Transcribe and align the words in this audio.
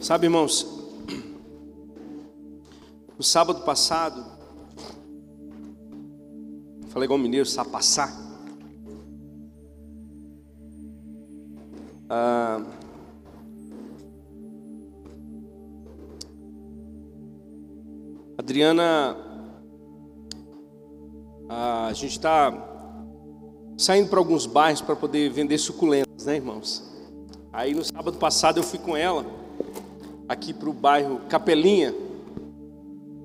Sabe, 0.00 0.26
irmãos, 0.26 0.64
no 3.16 3.22
sábado 3.22 3.64
passado, 3.64 4.24
falei 6.90 7.06
igual 7.06 7.18
mineiro, 7.18 7.44
sabe 7.44 7.70
passar. 7.70 8.16
Ah, 12.08 12.64
Adriana, 18.38 19.16
a 21.48 21.92
gente 21.92 22.12
está 22.12 22.52
saindo 23.76 24.08
para 24.08 24.20
alguns 24.20 24.46
bairros 24.46 24.80
para 24.80 24.94
poder 24.94 25.28
vender 25.30 25.58
suculentas, 25.58 26.24
né, 26.24 26.36
irmãos? 26.36 26.88
Aí 27.52 27.74
no 27.74 27.84
sábado 27.84 28.16
passado 28.16 28.58
eu 28.58 28.62
fui 28.62 28.78
com 28.78 28.96
ela 28.96 29.47
aqui 30.28 30.52
para 30.52 30.68
o 30.68 30.72
bairro 30.72 31.20
Capelinha 31.28 31.94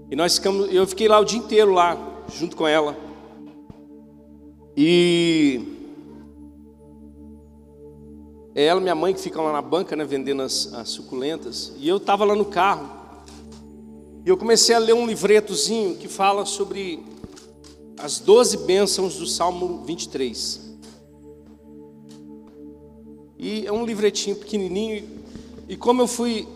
e 0.10 0.16
nós 0.16 0.36
ficamos, 0.36 0.74
eu 0.74 0.88
fiquei 0.88 1.08
lá 1.08 1.20
o 1.20 1.26
dia 1.26 1.40
inteiro 1.40 1.72
lá 1.72 1.98
junto 2.34 2.56
com 2.56 2.68
ela 2.68 2.98
e 4.76 5.62
é 8.56 8.66
ela 8.66 8.80
e 8.80 8.84
minha 8.84 8.96
mãe 8.96 9.14
que 9.14 9.20
ficam 9.20 9.44
lá 9.44 9.52
na 9.52 9.62
banca, 9.62 9.96
né, 9.96 10.06
vendendo 10.06 10.44
as, 10.44 10.74
as 10.74 10.90
suculentas 10.90 11.74
e 11.78 11.88
eu 11.88 11.98
estava 11.98 12.24
lá 12.24 12.36
no 12.36 12.46
carro 12.46 12.90
e 14.26 14.30
eu 14.30 14.38
comecei 14.38 14.74
a 14.74 14.80
ler 14.80 14.94
um 14.94 15.06
livretozinho 15.06 15.98
que 15.98 16.08
fala 16.08 16.46
sobre 16.46 17.04
as 17.98 18.20
doze 18.20 18.58
bênçãos 18.58 19.16
do 19.18 19.28
Salmo 19.28 19.84
23. 19.86 20.62
E 23.38 23.68
é 23.68 23.72
um 23.72 23.86
livretinho 23.86 24.38
pequenininho. 24.38 25.04
E 25.68 25.76
como 25.76 26.02
eu 26.02 26.08
fui 26.08 26.48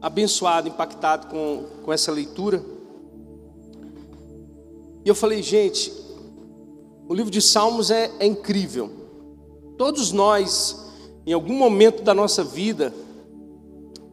abençoado, 0.00 0.68
impactado 0.68 1.26
com, 1.28 1.64
com 1.84 1.92
essa 1.92 2.10
leitura, 2.10 2.64
e 5.04 5.08
eu 5.08 5.14
falei, 5.14 5.42
gente, 5.42 5.92
o 7.08 7.14
livro 7.14 7.30
de 7.30 7.40
Salmos 7.40 7.90
é, 7.90 8.10
é 8.18 8.26
incrível. 8.26 8.90
Todos 9.78 10.12
nós, 10.12 10.92
em 11.26 11.32
algum 11.32 11.54
momento 11.54 12.02
da 12.02 12.12
nossa 12.12 12.44
vida, 12.44 12.92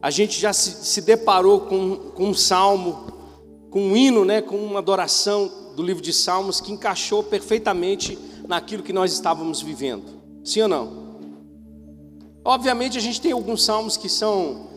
a 0.00 0.10
gente 0.10 0.40
já 0.40 0.52
se, 0.52 0.86
se 0.86 1.02
deparou 1.02 1.60
com, 1.62 1.96
com 2.14 2.30
um 2.30 2.34
salmo, 2.34 3.06
com 3.70 3.82
um 3.82 3.96
hino, 3.96 4.24
né, 4.24 4.40
com 4.40 4.56
uma 4.56 4.78
adoração 4.78 5.50
do 5.76 5.82
livro 5.82 6.02
de 6.02 6.12
Salmos 6.12 6.60
que 6.60 6.72
encaixou 6.72 7.22
perfeitamente 7.22 8.18
naquilo 8.46 8.82
que 8.82 8.92
nós 8.92 9.12
estávamos 9.12 9.60
vivendo. 9.60 10.04
Sim 10.42 10.62
ou 10.62 10.68
não? 10.68 11.08
Obviamente 12.42 12.96
a 12.96 13.00
gente 13.00 13.20
tem 13.20 13.32
alguns 13.32 13.62
salmos 13.62 13.98
que 13.98 14.08
são 14.08 14.68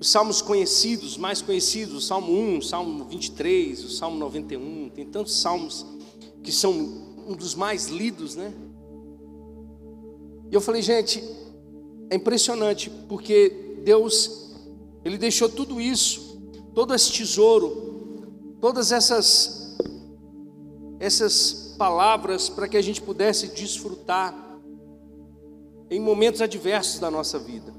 os 0.00 0.08
salmos 0.08 0.40
conhecidos, 0.40 1.16
mais 1.16 1.42
conhecidos, 1.42 1.94
o 1.94 2.00
Salmo 2.00 2.32
1, 2.32 2.58
o 2.58 2.62
Salmo 2.62 3.04
23, 3.04 3.84
o 3.84 3.90
Salmo 3.90 4.16
91, 4.18 4.90
tem 4.90 5.04
tantos 5.04 5.40
salmos 5.40 5.84
que 6.42 6.52
são 6.52 6.72
um 7.26 7.34
dos 7.34 7.54
mais 7.54 7.86
lidos, 7.86 8.36
né? 8.36 8.54
E 10.50 10.54
eu 10.54 10.60
falei, 10.60 10.82
gente, 10.82 11.22
é 12.08 12.16
impressionante, 12.16 12.90
porque 13.08 13.80
Deus 13.84 14.54
ele 15.04 15.18
deixou 15.18 15.48
tudo 15.48 15.80
isso, 15.80 16.40
todo 16.74 16.94
esse 16.94 17.12
tesouro, 17.12 18.56
todas 18.60 18.92
essas 18.92 19.76
essas 21.00 21.74
palavras 21.78 22.48
para 22.48 22.66
que 22.66 22.76
a 22.76 22.82
gente 22.82 23.00
pudesse 23.00 23.48
desfrutar 23.48 24.34
em 25.88 26.00
momentos 26.00 26.40
adversos 26.40 26.98
da 26.98 27.10
nossa 27.10 27.38
vida. 27.38 27.72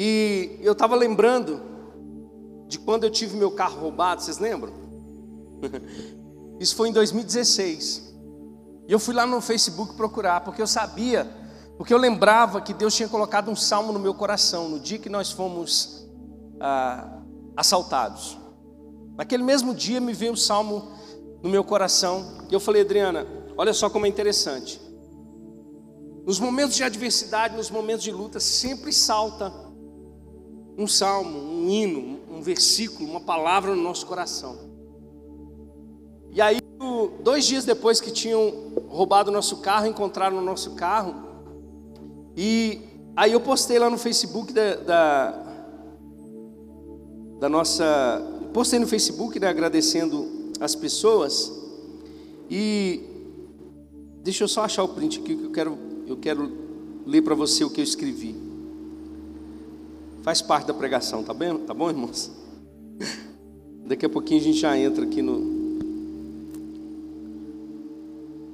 E 0.00 0.60
eu 0.62 0.74
estava 0.74 0.94
lembrando 0.94 1.60
de 2.68 2.78
quando 2.78 3.02
eu 3.02 3.10
tive 3.10 3.36
meu 3.36 3.50
carro 3.50 3.80
roubado, 3.80 4.22
vocês 4.22 4.38
lembram? 4.38 4.72
Isso 6.60 6.76
foi 6.76 6.90
em 6.90 6.92
2016. 6.92 8.14
E 8.86 8.92
eu 8.92 9.00
fui 9.00 9.12
lá 9.12 9.26
no 9.26 9.40
Facebook 9.40 9.96
procurar, 9.96 10.42
porque 10.42 10.62
eu 10.62 10.68
sabia 10.68 11.28
porque 11.76 11.92
eu 11.92 11.98
lembrava 11.98 12.60
que 12.60 12.72
Deus 12.72 12.94
tinha 12.94 13.08
colocado 13.08 13.50
um 13.50 13.56
salmo 13.56 13.92
no 13.92 13.98
meu 13.98 14.14
coração 14.14 14.68
no 14.68 14.78
dia 14.78 15.00
que 15.00 15.08
nós 15.08 15.32
fomos 15.32 16.08
ah, 16.60 17.20
assaltados. 17.56 18.38
Naquele 19.16 19.42
mesmo 19.42 19.74
dia 19.74 20.00
me 20.00 20.12
veio 20.12 20.32
um 20.32 20.36
salmo 20.36 20.92
no 21.42 21.50
meu 21.50 21.64
coração 21.64 22.38
e 22.48 22.54
eu 22.54 22.60
falei, 22.60 22.82
Adriana, 22.82 23.26
olha 23.56 23.74
só 23.74 23.90
como 23.90 24.06
é 24.06 24.08
interessante. 24.08 24.80
Nos 26.24 26.38
momentos 26.38 26.76
de 26.76 26.84
adversidade, 26.84 27.56
nos 27.56 27.68
momentos 27.68 28.04
de 28.04 28.12
luta, 28.12 28.38
sempre 28.38 28.92
salta 28.92 29.66
um 30.78 30.86
salmo, 30.86 31.36
um 31.36 31.68
hino, 31.68 32.20
um 32.30 32.40
versículo, 32.40 33.10
uma 33.10 33.20
palavra 33.20 33.74
no 33.74 33.82
nosso 33.82 34.06
coração. 34.06 34.56
E 36.30 36.40
aí, 36.40 36.60
dois 37.24 37.44
dias 37.44 37.64
depois 37.64 38.00
que 38.00 38.12
tinham 38.12 38.72
roubado 38.86 39.28
o 39.28 39.32
nosso 39.32 39.56
carro, 39.56 39.88
encontraram 39.88 40.38
o 40.38 40.40
nosso 40.40 40.76
carro, 40.76 41.16
e 42.36 42.80
aí 43.16 43.32
eu 43.32 43.40
postei 43.40 43.76
lá 43.80 43.90
no 43.90 43.98
Facebook 43.98 44.52
da, 44.52 44.76
da, 44.76 45.30
da 47.40 47.48
nossa. 47.48 48.22
Postei 48.54 48.78
no 48.78 48.86
Facebook, 48.86 49.40
né, 49.40 49.48
agradecendo 49.48 50.52
as 50.60 50.76
pessoas. 50.76 51.52
E 52.48 53.00
deixa 54.22 54.44
eu 54.44 54.48
só 54.48 54.62
achar 54.62 54.84
o 54.84 54.88
print 54.88 55.18
aqui 55.18 55.36
que 55.36 55.44
eu 55.44 55.50
quero, 55.50 55.78
eu 56.06 56.16
quero 56.16 56.52
ler 57.04 57.22
para 57.22 57.34
você 57.34 57.64
o 57.64 57.70
que 57.70 57.80
eu 57.80 57.84
escrevi. 57.84 58.47
Faz 60.22 60.42
parte 60.42 60.66
da 60.66 60.74
pregação, 60.74 61.22
tá 61.22 61.32
bem? 61.32 61.56
Tá 61.58 61.72
bom, 61.72 61.88
irmãos? 61.88 62.30
Daqui 63.86 64.04
a 64.04 64.08
pouquinho 64.08 64.40
a 64.40 64.44
gente 64.44 64.58
já 64.58 64.76
entra 64.76 65.04
aqui 65.04 65.22
no 65.22 65.56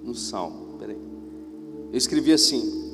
no 0.05 0.15
salmo. 0.15 0.77
Peraí. 0.79 0.99
Eu 1.91 1.99
escrevi 1.99 2.33
assim: 2.33 2.85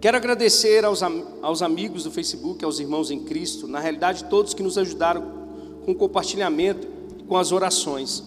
Quero 0.00 0.16
agradecer 0.16 0.84
aos, 0.84 1.02
aos 1.42 1.62
amigos 1.62 2.04
do 2.04 2.10
Facebook, 2.10 2.64
aos 2.64 2.78
irmãos 2.78 3.10
em 3.10 3.20
Cristo, 3.20 3.66
na 3.66 3.80
realidade, 3.80 4.24
todos 4.24 4.54
que 4.54 4.62
nos 4.62 4.78
ajudaram 4.78 5.22
com 5.84 5.92
o 5.92 5.94
compartilhamento 5.94 6.86
e 7.18 7.24
com 7.24 7.36
as 7.36 7.52
orações. 7.52 8.22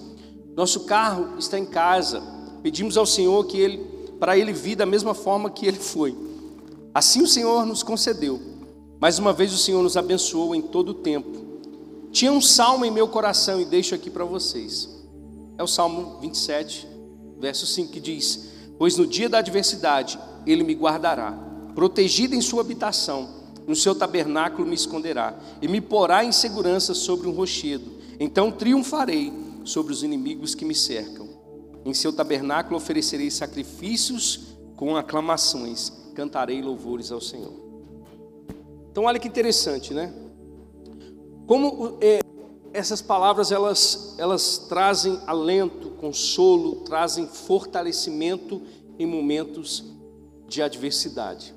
Nosso 0.55 0.81
carro 0.81 1.37
está 1.37 1.57
em 1.57 1.65
casa. 1.65 2.21
Pedimos 2.61 2.97
ao 2.97 3.05
Senhor 3.05 3.45
que 3.45 3.57
ele, 3.57 3.77
para 4.19 4.37
ele 4.37 4.51
vir 4.51 4.75
da 4.75 4.85
mesma 4.85 5.13
forma 5.13 5.49
que 5.49 5.65
ele 5.65 5.77
foi. 5.77 6.15
Assim 6.93 7.21
o 7.21 7.27
Senhor 7.27 7.65
nos 7.65 7.81
concedeu. 7.81 8.39
Mais 8.99 9.17
uma 9.17 9.31
vez 9.31 9.53
o 9.53 9.57
Senhor 9.57 9.81
nos 9.81 9.95
abençoou 9.95 10.53
em 10.53 10.61
todo 10.61 10.89
o 10.89 10.93
tempo. 10.93 11.39
Tinha 12.11 12.31
um 12.31 12.41
salmo 12.41 12.83
em 12.83 12.91
meu 12.91 13.07
coração 13.07 13.61
e 13.61 13.65
deixo 13.65 13.95
aqui 13.95 14.09
para 14.09 14.25
vocês. 14.25 14.89
É 15.57 15.63
o 15.63 15.67
Salmo 15.67 16.19
27, 16.19 16.87
verso 17.39 17.65
5 17.65 17.91
que 17.91 17.99
diz: 17.99 18.49
Pois 18.77 18.97
no 18.97 19.07
dia 19.07 19.29
da 19.29 19.37
adversidade 19.37 20.19
ele 20.45 20.63
me 20.63 20.73
guardará 20.73 21.47
protegida 21.75 22.35
em 22.35 22.41
sua 22.41 22.59
habitação, 22.59 23.29
no 23.65 23.75
seu 23.75 23.95
tabernáculo 23.95 24.67
me 24.67 24.75
esconderá, 24.75 25.39
e 25.61 25.67
me 25.67 25.79
porá 25.79 26.25
em 26.25 26.31
segurança 26.31 26.93
sobre 26.93 27.25
um 27.27 27.31
rochedo. 27.31 27.89
Então 28.19 28.51
triunfarei 28.51 29.31
sobre 29.63 29.93
os 29.93 30.03
inimigos 30.03 30.53
que 30.53 30.65
me 30.65 30.75
cercam. 30.75 31.29
Em 31.85 31.93
seu 31.93 32.11
tabernáculo 32.11 32.75
oferecerei 32.75 33.31
sacrifícios 33.31 34.57
com 34.75 34.97
aclamações, 34.97 35.89
cantarei 36.13 36.61
louvores 36.61 37.13
ao 37.13 37.21
Senhor. 37.21 37.68
Então 38.99 39.07
olha 39.07 39.17
que 39.17 39.29
interessante, 39.29 39.93
né? 39.93 40.13
Como 41.47 41.97
é, 42.01 42.19
essas 42.73 43.01
palavras 43.01 43.49
elas, 43.49 44.13
elas 44.17 44.57
trazem 44.67 45.17
alento, 45.25 45.91
consolo, 45.91 46.81
trazem 46.81 47.25
fortalecimento 47.25 48.61
em 48.99 49.05
momentos 49.05 49.85
de 50.49 50.61
adversidade. 50.61 51.55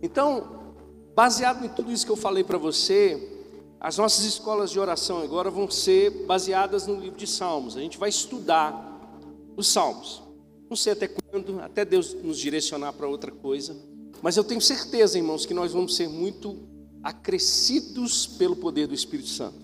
Então, 0.00 0.72
baseado 1.14 1.66
em 1.66 1.68
tudo 1.68 1.92
isso 1.92 2.06
que 2.06 2.12
eu 2.12 2.16
falei 2.16 2.42
para 2.42 2.56
você, 2.56 3.44
as 3.78 3.98
nossas 3.98 4.24
escolas 4.24 4.70
de 4.70 4.80
oração 4.80 5.20
agora 5.20 5.50
vão 5.50 5.70
ser 5.70 6.24
baseadas 6.24 6.86
no 6.86 6.98
livro 6.98 7.18
de 7.18 7.26
Salmos. 7.26 7.76
A 7.76 7.80
gente 7.80 7.98
vai 7.98 8.08
estudar 8.08 9.20
os 9.54 9.68
Salmos. 9.68 10.22
Não 10.70 10.78
sei 10.78 10.94
até 10.94 11.08
quando, 11.08 11.60
até 11.60 11.84
Deus 11.84 12.14
nos 12.14 12.38
direcionar 12.38 12.94
para 12.94 13.06
outra 13.06 13.30
coisa. 13.30 13.76
Mas 14.22 14.38
eu 14.38 14.44
tenho 14.44 14.62
certeza, 14.62 15.18
irmãos, 15.18 15.44
que 15.44 15.52
nós 15.52 15.72
vamos 15.72 15.94
ser 15.94 16.08
muito 16.08 16.69
acrescidos 17.02 18.26
pelo 18.26 18.56
poder 18.56 18.86
do 18.86 18.94
Espírito 18.94 19.28
Santo. 19.28 19.58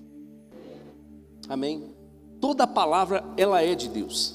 Amém? 1.48 1.94
Toda 2.40 2.66
palavra, 2.66 3.24
ela 3.36 3.62
é 3.62 3.74
de 3.74 3.88
Deus. 3.88 4.34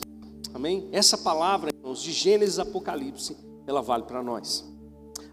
Amém? 0.53 0.87
Essa 0.91 1.17
palavra, 1.17 1.71
irmãos, 1.73 2.01
de 2.01 2.11
Gênesis 2.11 2.59
Apocalipse, 2.59 3.37
ela 3.65 3.81
vale 3.81 4.03
para 4.03 4.21
nós. 4.21 4.65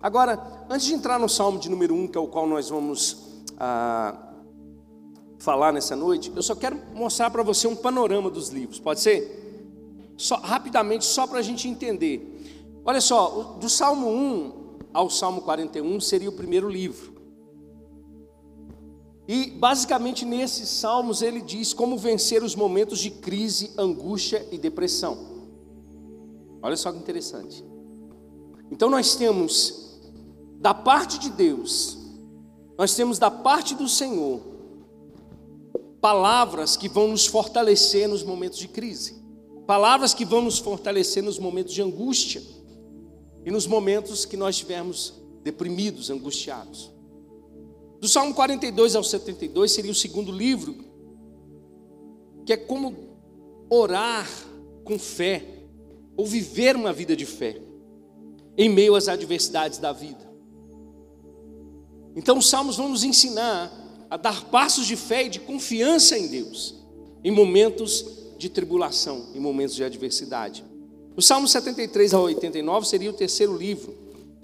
Agora, 0.00 0.66
antes 0.70 0.86
de 0.86 0.94
entrar 0.94 1.18
no 1.18 1.28
Salmo 1.28 1.58
de 1.58 1.68
número 1.68 1.94
1, 1.94 2.08
que 2.08 2.18
é 2.18 2.20
o 2.20 2.28
qual 2.28 2.46
nós 2.46 2.68
vamos 2.68 3.16
ah, 3.58 4.16
falar 5.38 5.72
nessa 5.72 5.96
noite, 5.96 6.32
eu 6.34 6.42
só 6.42 6.54
quero 6.54 6.80
mostrar 6.94 7.30
para 7.30 7.42
você 7.42 7.66
um 7.66 7.74
panorama 7.74 8.30
dos 8.30 8.50
livros, 8.50 8.78
pode 8.78 9.00
ser? 9.00 9.46
Só, 10.16 10.36
rapidamente, 10.36 11.04
só 11.04 11.26
para 11.26 11.38
a 11.38 11.42
gente 11.42 11.68
entender. 11.68 12.80
Olha 12.84 13.00
só, 13.00 13.56
do 13.60 13.68
Salmo 13.68 14.08
1 14.08 14.52
ao 14.92 15.10
Salmo 15.10 15.42
41 15.42 16.00
seria 16.00 16.28
o 16.28 16.32
primeiro 16.32 16.68
livro. 16.68 17.17
E 19.28 19.50
basicamente 19.50 20.24
nesses 20.24 20.70
salmos 20.70 21.20
ele 21.20 21.42
diz 21.42 21.74
como 21.74 21.98
vencer 21.98 22.42
os 22.42 22.56
momentos 22.56 22.98
de 22.98 23.10
crise, 23.10 23.72
angústia 23.76 24.48
e 24.50 24.56
depressão. 24.56 25.18
Olha 26.62 26.78
só 26.78 26.90
que 26.90 26.98
interessante. 26.98 27.62
Então 28.70 28.88
nós 28.88 29.16
temos 29.16 30.00
da 30.58 30.72
parte 30.72 31.18
de 31.18 31.28
Deus, 31.28 31.98
nós 32.78 32.94
temos 32.94 33.18
da 33.18 33.30
parte 33.30 33.74
do 33.74 33.86
Senhor 33.86 34.40
palavras 36.00 36.74
que 36.74 36.88
vão 36.88 37.08
nos 37.08 37.26
fortalecer 37.26 38.08
nos 38.08 38.22
momentos 38.22 38.58
de 38.58 38.68
crise, 38.68 39.22
palavras 39.66 40.14
que 40.14 40.24
vão 40.24 40.40
nos 40.40 40.58
fortalecer 40.58 41.22
nos 41.22 41.38
momentos 41.38 41.74
de 41.74 41.82
angústia 41.82 42.42
e 43.44 43.50
nos 43.50 43.66
momentos 43.66 44.24
que 44.24 44.38
nós 44.38 44.54
estivermos 44.54 45.20
deprimidos, 45.42 46.08
angustiados. 46.08 46.97
Do 48.00 48.08
Salmo 48.08 48.32
42 48.32 48.94
ao 48.94 49.02
72 49.02 49.72
seria 49.72 49.90
o 49.90 49.94
segundo 49.94 50.30
livro, 50.30 50.76
que 52.46 52.52
é 52.52 52.56
como 52.56 52.94
orar 53.68 54.28
com 54.84 54.98
fé, 54.98 55.44
ou 56.16 56.24
viver 56.24 56.76
uma 56.76 56.92
vida 56.92 57.14
de 57.14 57.26
fé, 57.26 57.60
em 58.56 58.68
meio 58.68 58.94
às 58.94 59.08
adversidades 59.08 59.78
da 59.78 59.92
vida. 59.92 60.28
Então, 62.16 62.38
os 62.38 62.48
Salmos 62.48 62.76
vão 62.76 62.88
nos 62.88 63.04
ensinar 63.04 63.72
a 64.10 64.16
dar 64.16 64.46
passos 64.46 64.86
de 64.86 64.96
fé 64.96 65.26
e 65.26 65.28
de 65.28 65.40
confiança 65.40 66.18
em 66.18 66.28
Deus, 66.28 66.74
em 67.22 67.30
momentos 67.30 68.04
de 68.38 68.48
tribulação, 68.48 69.26
em 69.34 69.40
momentos 69.40 69.74
de 69.74 69.84
adversidade. 69.84 70.64
O 71.16 71.22
Salmo 71.22 71.46
73 71.48 72.14
ao 72.14 72.22
89 72.22 72.86
seria 72.86 73.10
o 73.10 73.12
terceiro 73.12 73.56
livro. 73.56 73.94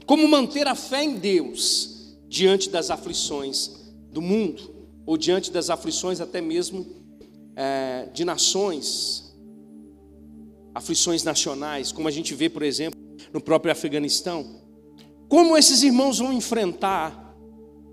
Como 0.07 0.29
manter 0.29 0.67
a 0.67 0.75
fé 0.75 1.05
em 1.05 1.15
Deus 1.17 1.94
diante 2.35 2.69
das 2.69 2.91
aflições 2.91 3.71
do 4.11 4.21
mundo, 4.21 4.75
ou 5.07 5.17
diante 5.17 5.53
das 5.53 5.71
aflições 5.71 6.21
até 6.21 6.41
mesmo 6.41 6.85
é, 7.55 8.09
de 8.13 8.25
nações, 8.25 9.33
aflições 10.75 11.23
nacionais, 11.23 11.93
como 11.93 12.09
a 12.09 12.11
gente 12.11 12.35
vê, 12.35 12.49
por 12.49 12.65
exemplo, 12.65 13.01
no 13.33 13.41
próprio 13.41 13.71
Afeganistão. 13.71 14.63
Como 15.29 15.57
esses 15.57 15.85
irmãos 15.85 16.19
vão 16.19 16.33
enfrentar 16.33 17.37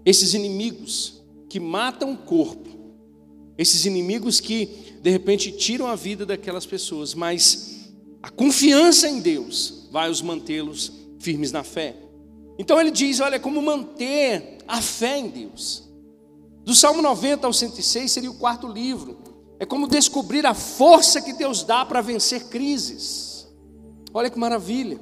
esses 0.03 0.33
inimigos 0.33 1.21
que 1.47 1.59
matam 1.59 2.13
o 2.13 2.17
corpo, 2.17 2.67
esses 3.59 3.85
inimigos 3.85 4.39
que 4.39 4.97
de 5.03 5.11
repente 5.11 5.51
tiram 5.51 5.85
a 5.85 5.95
vida 5.95 6.25
daquelas 6.25 6.65
pessoas, 6.65 7.13
mas 7.13 7.91
a 8.23 8.31
confiança 8.31 9.07
em 9.07 9.19
Deus 9.19 9.87
vai 9.91 10.09
os 10.09 10.19
mantê-los 10.19 10.91
firmes 11.19 11.51
na 11.51 11.63
fé. 11.63 11.95
Então 12.57 12.79
ele 12.79 12.91
diz: 12.91 13.19
olha, 13.19 13.39
como 13.39 13.61
manter 13.61 14.57
a 14.67 14.81
fé 14.81 15.17
em 15.17 15.29
Deus. 15.29 15.89
Do 16.63 16.75
Salmo 16.75 17.01
90 17.01 17.47
ao 17.47 17.53
106 17.53 18.11
seria 18.11 18.31
o 18.31 18.35
quarto 18.35 18.67
livro. 18.67 19.17
É 19.59 19.65
como 19.65 19.87
descobrir 19.87 20.45
a 20.45 20.53
força 20.53 21.21
que 21.21 21.33
Deus 21.33 21.63
dá 21.63 21.85
para 21.85 22.01
vencer 22.01 22.47
crises. 22.49 23.47
Olha 24.13 24.29
que 24.29 24.39
maravilha. 24.39 24.99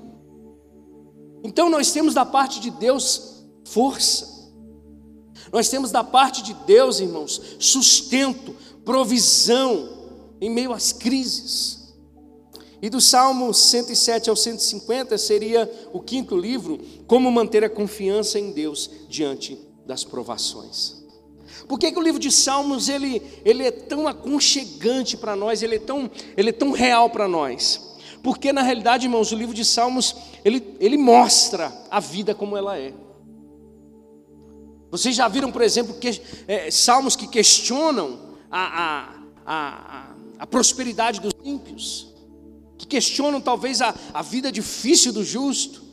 Então 1.44 1.70
nós 1.70 1.92
temos 1.92 2.14
da 2.14 2.26
parte 2.26 2.60
de 2.60 2.70
Deus 2.70 3.44
força. 3.66 4.40
Nós 5.52 5.70
temos 5.70 5.92
da 5.92 6.04
parte 6.04 6.44
de 6.44 6.54
Deus, 6.54 7.00
irmãos, 7.00 7.42
sustento, 7.60 8.56
provisão 8.84 9.90
em 10.42 10.50
meio 10.50 10.74
às 10.74 10.92
crises. 10.92 11.79
E 12.82 12.90
do 12.90 13.02
Salmo 13.02 13.54
107 13.54 14.30
ao 14.30 14.36
150 14.36 15.18
seria 15.18 15.70
o 15.92 16.00
quinto 16.00 16.38
livro, 16.38 16.80
como 17.08 17.32
manter 17.32 17.64
a 17.64 17.70
confiança 17.70 18.40
em 18.40 18.52
Deus 18.52 18.90
diante 19.10 19.60
das 19.86 20.04
provações. 20.04 21.00
Por 21.68 21.78
que, 21.78 21.92
que 21.92 22.00
o 22.00 22.02
livro 22.02 22.20
de 22.20 22.32
Salmos 22.32 22.90
ele, 22.90 23.22
ele 23.46 23.64
é 23.64 23.72
tão 23.72 24.08
aconchegante 24.08 25.18
para 25.18 25.36
nós, 25.36 25.62
ele 25.62 25.76
é 25.76 25.80
tão, 25.80 26.10
ele 26.36 26.50
é 26.50 26.54
tão 26.54 26.72
real 26.72 27.10
para 27.10 27.28
nós? 27.28 27.98
Porque 28.24 28.52
na 28.52 28.62
realidade, 28.62 29.06
irmãos, 29.06 29.32
o 29.32 29.36
livro 29.36 29.54
de 29.54 29.64
Salmos 29.64 30.16
ele, 30.44 30.76
ele 30.80 30.98
mostra 30.98 31.72
a 31.92 32.00
vida 32.00 32.34
como 32.34 32.58
ela 32.58 32.78
é. 32.78 32.94
Vocês 34.92 35.16
já 35.16 35.28
viram, 35.28 35.52
por 35.52 35.62
exemplo, 35.62 35.94
que, 35.96 36.22
é, 36.48 36.72
salmos 36.72 37.16
que 37.16 37.28
questionam 37.28 38.20
a, 38.50 38.84
a, 38.84 39.16
a, 39.46 40.16
a, 40.40 40.48
prosperidade 40.48 41.22
dos 41.22 41.34
ímpios, 41.44 42.09
que 42.80 42.88
questionam 42.88 43.42
talvez 43.42 43.82
a, 43.82 43.94
a 44.14 44.22
vida 44.22 44.50
difícil 44.50 45.12
do 45.12 45.22
justo. 45.24 45.84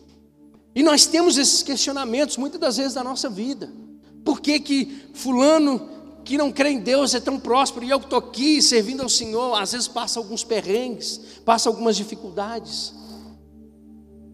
E 0.72 0.84
nós 0.84 1.04
temos 1.04 1.36
esses 1.36 1.62
questionamentos 1.62 2.36
muitas 2.36 2.60
das 2.60 2.76
vezes 2.76 2.94
da 2.94 3.02
nossa 3.02 3.28
vida. 3.28 3.68
Por 4.24 4.40
que, 4.40 4.60
que 4.60 5.08
fulano 5.12 5.90
que 6.24 6.38
não 6.38 6.52
crê 6.52 6.70
em 6.70 6.78
Deus 6.78 7.12
é 7.14 7.20
tão 7.20 7.40
próspero 7.40 7.84
e 7.84 7.90
eu 7.90 7.98
que 7.98 8.06
estou 8.06 8.18
aqui 8.20 8.62
servindo 8.62 9.02
ao 9.02 9.08
Senhor, 9.08 9.60
às 9.60 9.72
vezes 9.72 9.88
passa 9.88 10.20
alguns 10.20 10.44
perrengues, 10.44 11.20
passa 11.44 11.68
algumas 11.68 11.96
dificuldades. 11.96 12.92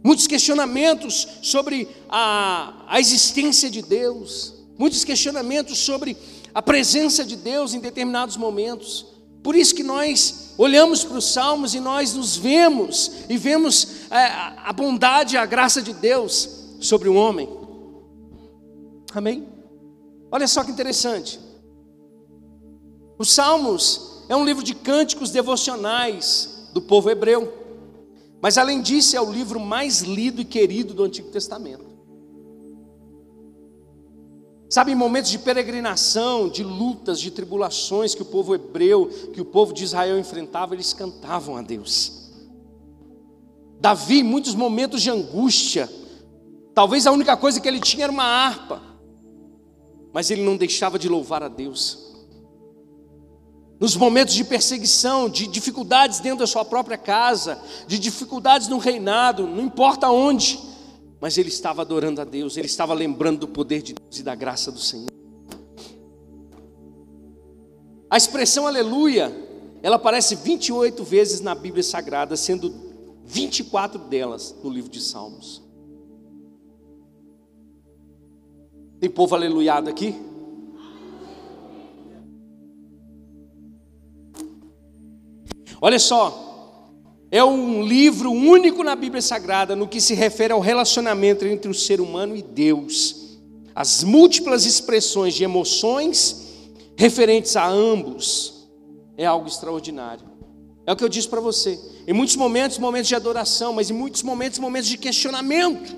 Muitos 0.05 0.27
questionamentos 0.27 1.27
sobre 1.41 1.89
a, 2.09 2.85
a 2.87 3.01
existência 3.01 3.71
de 3.71 3.81
Deus, 3.81 4.55
muitos 4.79 5.05
questionamentos 5.05 5.79
sobre 5.79 6.17
a 6.55 6.61
presença 6.61 7.25
de 7.25 7.37
Deus 7.37 7.73
em 7.73 7.81
determinados 7.81 8.37
momentos. 8.37 9.12
Por 9.43 9.57
isso 9.57 9.75
que 9.75 9.83
nós 9.83 10.55
olhamos 10.57 11.05
para 11.05 11.19
os 11.19 11.33
salmos 11.33 11.75
e 11.75 11.81
nós 11.81 12.15
nos 12.15 12.37
vemos 12.37 13.11
e 13.29 13.37
vemos 13.37 14.11
é, 14.11 14.27
a 14.65 14.73
bondade 14.73 15.35
e 15.35 15.39
a 15.39 15.47
graça 15.47 15.83
de 15.83 15.93
Deus 15.93 16.49
sobre 16.81 17.09
o 17.09 17.15
homem. 17.15 17.49
Amém? 19.15 19.49
Olha 20.31 20.49
só 20.49 20.65
que 20.65 20.71
interessante. 20.71 21.39
Os 23.19 23.31
Salmos 23.33 24.25
é 24.29 24.35
um 24.35 24.45
livro 24.45 24.65
de 24.65 24.75
cânticos 24.75 25.31
devocionais 25.31 26.71
do 26.73 26.81
povo 26.81 27.11
hebreu. 27.11 27.53
Mas 28.41 28.59
além 28.59 28.81
disso, 28.81 29.17
é 29.17 29.21
o 29.21 29.31
livro 29.31 29.61
mais 29.61 30.01
lido 30.01 30.41
e 30.41 30.45
querido 30.45 30.95
do 30.95 31.05
Antigo 31.05 31.31
Testamento. 31.31 31.92
Sabe, 34.73 34.91
em 34.91 34.95
momentos 34.95 35.31
de 35.31 35.39
peregrinação, 35.39 36.49
de 36.49 36.65
lutas, 36.65 37.21
de 37.21 37.31
tribulações 37.31 38.15
que 38.15 38.23
o 38.23 38.25
povo 38.25 38.55
hebreu, 38.55 39.07
que 39.31 39.39
o 39.39 39.45
povo 39.45 39.71
de 39.71 39.85
Israel 39.85 40.19
enfrentava, 40.19 40.75
eles 40.75 40.95
cantavam 40.95 41.59
a 41.59 41.61
Deus. 41.61 42.31
Davi, 43.79 44.21
em 44.21 44.23
muitos 44.23 44.55
momentos 44.55 45.03
de 45.03 45.11
angústia, 45.11 45.91
talvez 46.75 47.07
a 47.07 47.13
única 47.13 47.37
coisa 47.37 47.61
que 47.61 47.69
ele 47.69 47.81
tinha 47.81 48.05
era 48.05 48.11
uma 48.11 48.25
harpa, 48.25 48.81
mas 50.11 50.31
ele 50.31 50.43
não 50.43 50.57
deixava 50.57 50.99
de 50.99 51.07
louvar 51.07 51.43
a 51.43 51.49
Deus 51.49 52.11
nos 53.79 53.95
momentos 53.95 54.33
de 54.33 54.43
perseguição, 54.43 55.29
de 55.29 55.47
dificuldades 55.49 56.19
dentro 56.19 56.39
da 56.39 56.47
sua 56.47 56.65
própria 56.65 56.97
casa, 56.97 57.61
de 57.87 57.99
dificuldades 57.99 58.69
no 58.69 58.79
reinado, 58.79 59.47
não 59.47 59.65
importa 59.65 60.09
onde, 60.09 60.59
mas 61.23 61.39
ele 61.39 61.51
estava 61.51 61.83
adorando 61.83 62.21
a 62.21 62.25
Deus, 62.25 62.57
ele 62.57 62.67
estava 62.67 62.93
lembrando 62.93 63.39
do 63.39 63.49
poder 63.49 63.81
de 63.81 63.93
Deus 63.93 64.19
e 64.19 64.25
da 64.25 64.35
graça 64.35 64.73
do 64.73 64.81
Senhor. 64.81 65.07
A 68.11 68.17
expressão 68.17 68.67
aleluia, 68.67 69.33
ela 69.85 69.95
aparece 69.95 70.35
28 70.35 71.05
vezes 71.05 71.41
na 71.41 71.55
Bíblia 71.55 71.85
Sagrada, 71.85 72.37
sendo 72.37 72.75
24 73.25 74.01
delas 74.01 74.53
no 74.65 74.69
livro 74.69 74.91
de 74.91 75.01
Salmos. 75.01 75.63
Tem 78.99 79.09
povo 79.09 79.37
aleluiado 79.37 79.89
aqui? 79.89 80.17
Olha 85.81 86.01
só, 86.01 86.52
é 87.33 87.43
um 87.43 87.83
livro 87.83 88.31
único 88.31 88.85
na 88.85 88.95
Bíblia 88.95 89.23
Sagrada 89.23 89.75
no 89.75 89.89
que 89.89 90.03
se 90.03 90.13
refere 90.13 90.53
ao 90.53 90.61
relacionamento 90.61 91.47
entre 91.47 91.71
o 91.71 91.75
ser 91.75 91.99
humano 91.99 92.37
e 92.37 92.43
Deus. 92.43 93.39
As 93.75 94.05
múltiplas 94.05 94.67
expressões 94.67 95.33
de 95.33 95.43
emoções 95.43 96.69
referentes 96.95 97.57
a 97.57 97.67
ambos 97.67 98.69
é 99.17 99.25
algo 99.25 99.49
extraordinário. 99.49 100.27
É 100.85 100.93
o 100.93 100.97
que 100.97 101.03
eu 101.03 101.09
disse 101.09 101.27
para 101.27 101.41
você. 101.41 101.81
Em 102.07 102.13
muitos 102.13 102.37
momentos, 102.37 102.77
momentos 102.77 103.09
de 103.09 103.15
adoração, 103.15 103.73
mas 103.73 103.89
em 103.89 103.95
muitos 103.95 104.23
momentos, 104.23 104.59
momentos 104.59 104.91
de 104.91 104.99
questionamento. 104.99 105.97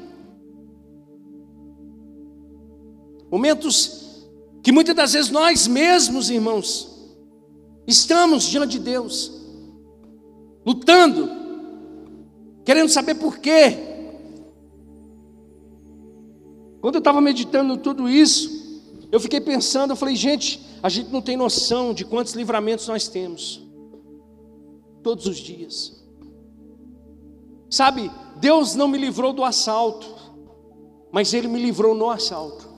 Momentos 3.28 4.28
que 4.62 4.70
muitas 4.70 4.94
das 4.94 5.12
vezes 5.14 5.32
nós 5.32 5.66
mesmos, 5.66 6.30
irmãos, 6.30 7.12
estamos 7.88 8.44
diante 8.44 8.78
de 8.78 8.78
Deus 8.78 9.43
lutando, 10.64 11.30
querendo 12.64 12.88
saber 12.88 13.16
por 13.16 13.38
quê. 13.38 13.76
Quando 16.80 16.96
eu 16.96 16.98
estava 16.98 17.20
meditando 17.20 17.76
tudo 17.76 18.08
isso, 18.08 18.82
eu 19.10 19.20
fiquei 19.20 19.40
pensando, 19.40 19.92
eu 19.92 19.96
falei, 19.96 20.16
gente, 20.16 20.60
a 20.82 20.88
gente 20.88 21.10
não 21.10 21.22
tem 21.22 21.36
noção 21.36 21.94
de 21.94 22.04
quantos 22.04 22.34
livramentos 22.34 22.88
nós 22.88 23.08
temos. 23.08 23.62
Todos 25.02 25.26
os 25.26 25.36
dias. 25.36 26.04
Sabe, 27.70 28.10
Deus 28.36 28.74
não 28.74 28.86
me 28.86 28.98
livrou 28.98 29.32
do 29.32 29.44
assalto, 29.44 30.06
mas 31.10 31.32
Ele 31.32 31.48
me 31.48 31.58
livrou 31.58 31.94
no 31.94 32.10
assalto. 32.10 32.68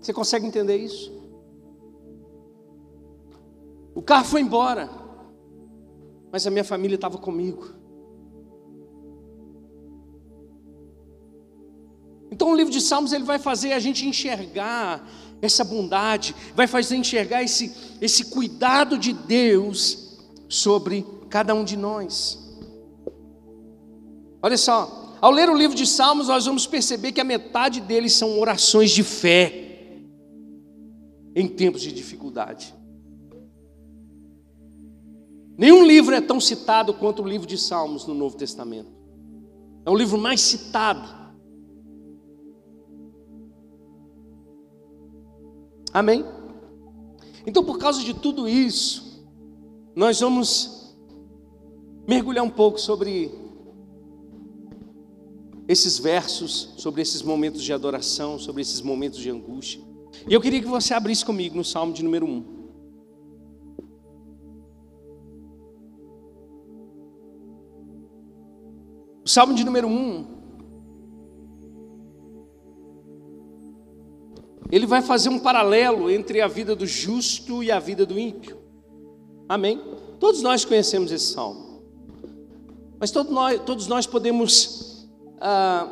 Você 0.00 0.12
consegue 0.12 0.46
entender 0.46 0.76
isso? 0.76 1.12
O 3.94 4.02
carro 4.02 4.24
foi 4.24 4.40
embora, 4.40 4.88
mas 6.32 6.46
a 6.46 6.50
minha 6.50 6.64
família 6.64 6.94
estava 6.94 7.18
comigo. 7.18 7.74
Então 12.30 12.52
o 12.52 12.56
livro 12.56 12.72
de 12.72 12.80
Salmos 12.80 13.12
ele 13.12 13.24
vai 13.24 13.38
fazer 13.38 13.72
a 13.72 13.78
gente 13.78 14.06
enxergar 14.06 15.06
essa 15.42 15.64
bondade, 15.64 16.34
vai 16.54 16.66
fazer 16.66 16.96
enxergar 16.96 17.42
esse, 17.42 17.74
esse 18.00 18.26
cuidado 18.26 18.96
de 18.96 19.12
Deus 19.12 20.18
sobre 20.48 21.04
cada 21.28 21.54
um 21.54 21.64
de 21.64 21.76
nós. 21.76 22.38
Olha 24.42 24.56
só, 24.56 25.16
ao 25.20 25.30
ler 25.30 25.50
o 25.50 25.54
livro 25.54 25.76
de 25.76 25.86
Salmos, 25.86 26.28
nós 26.28 26.46
vamos 26.46 26.66
perceber 26.66 27.12
que 27.12 27.20
a 27.20 27.24
metade 27.24 27.80
deles 27.80 28.12
são 28.14 28.38
orações 28.38 28.90
de 28.90 29.02
fé 29.02 29.98
em 31.34 31.46
tempos 31.46 31.82
de 31.82 31.92
dificuldade. 31.92 32.74
Nenhum 35.60 35.84
livro 35.84 36.14
é 36.14 36.22
tão 36.22 36.40
citado 36.40 36.94
quanto 36.94 37.20
o 37.20 37.28
livro 37.28 37.46
de 37.46 37.58
Salmos 37.58 38.06
no 38.06 38.14
Novo 38.14 38.34
Testamento. 38.34 38.90
É 39.84 39.90
o 39.90 39.94
livro 39.94 40.16
mais 40.16 40.40
citado. 40.40 41.06
Amém? 45.92 46.24
Então, 47.46 47.62
por 47.62 47.76
causa 47.76 48.02
de 48.02 48.14
tudo 48.14 48.48
isso, 48.48 49.22
nós 49.94 50.18
vamos 50.18 50.96
mergulhar 52.08 52.42
um 52.42 52.48
pouco 52.48 52.80
sobre 52.80 53.30
esses 55.68 55.98
versos, 55.98 56.72
sobre 56.78 57.02
esses 57.02 57.20
momentos 57.20 57.62
de 57.62 57.70
adoração, 57.74 58.38
sobre 58.38 58.62
esses 58.62 58.80
momentos 58.80 59.18
de 59.18 59.28
angústia. 59.28 59.82
E 60.26 60.32
eu 60.32 60.40
queria 60.40 60.62
que 60.62 60.66
você 60.66 60.94
abrisse 60.94 61.22
comigo 61.22 61.54
no 61.54 61.64
Salmo 61.66 61.92
de 61.92 62.02
número 62.02 62.24
1. 62.24 62.59
Salmo 69.30 69.54
de 69.54 69.62
número 69.62 69.86
1 69.86 70.40
ele 74.72 74.86
vai 74.86 75.02
fazer 75.02 75.28
um 75.28 75.38
paralelo 75.38 76.10
entre 76.10 76.40
a 76.40 76.48
vida 76.48 76.74
do 76.74 76.84
justo 76.84 77.62
e 77.62 77.70
a 77.70 77.78
vida 77.78 78.04
do 78.04 78.18
ímpio. 78.18 78.58
Amém? 79.48 79.80
Todos 80.18 80.42
nós 80.42 80.64
conhecemos 80.64 81.10
esse 81.12 81.32
salmo. 81.32 81.82
Mas 82.98 83.10
todos 83.10 83.32
nós, 83.32 83.60
todos 83.64 83.86
nós 83.86 84.06
podemos 84.06 85.08
ah, 85.40 85.88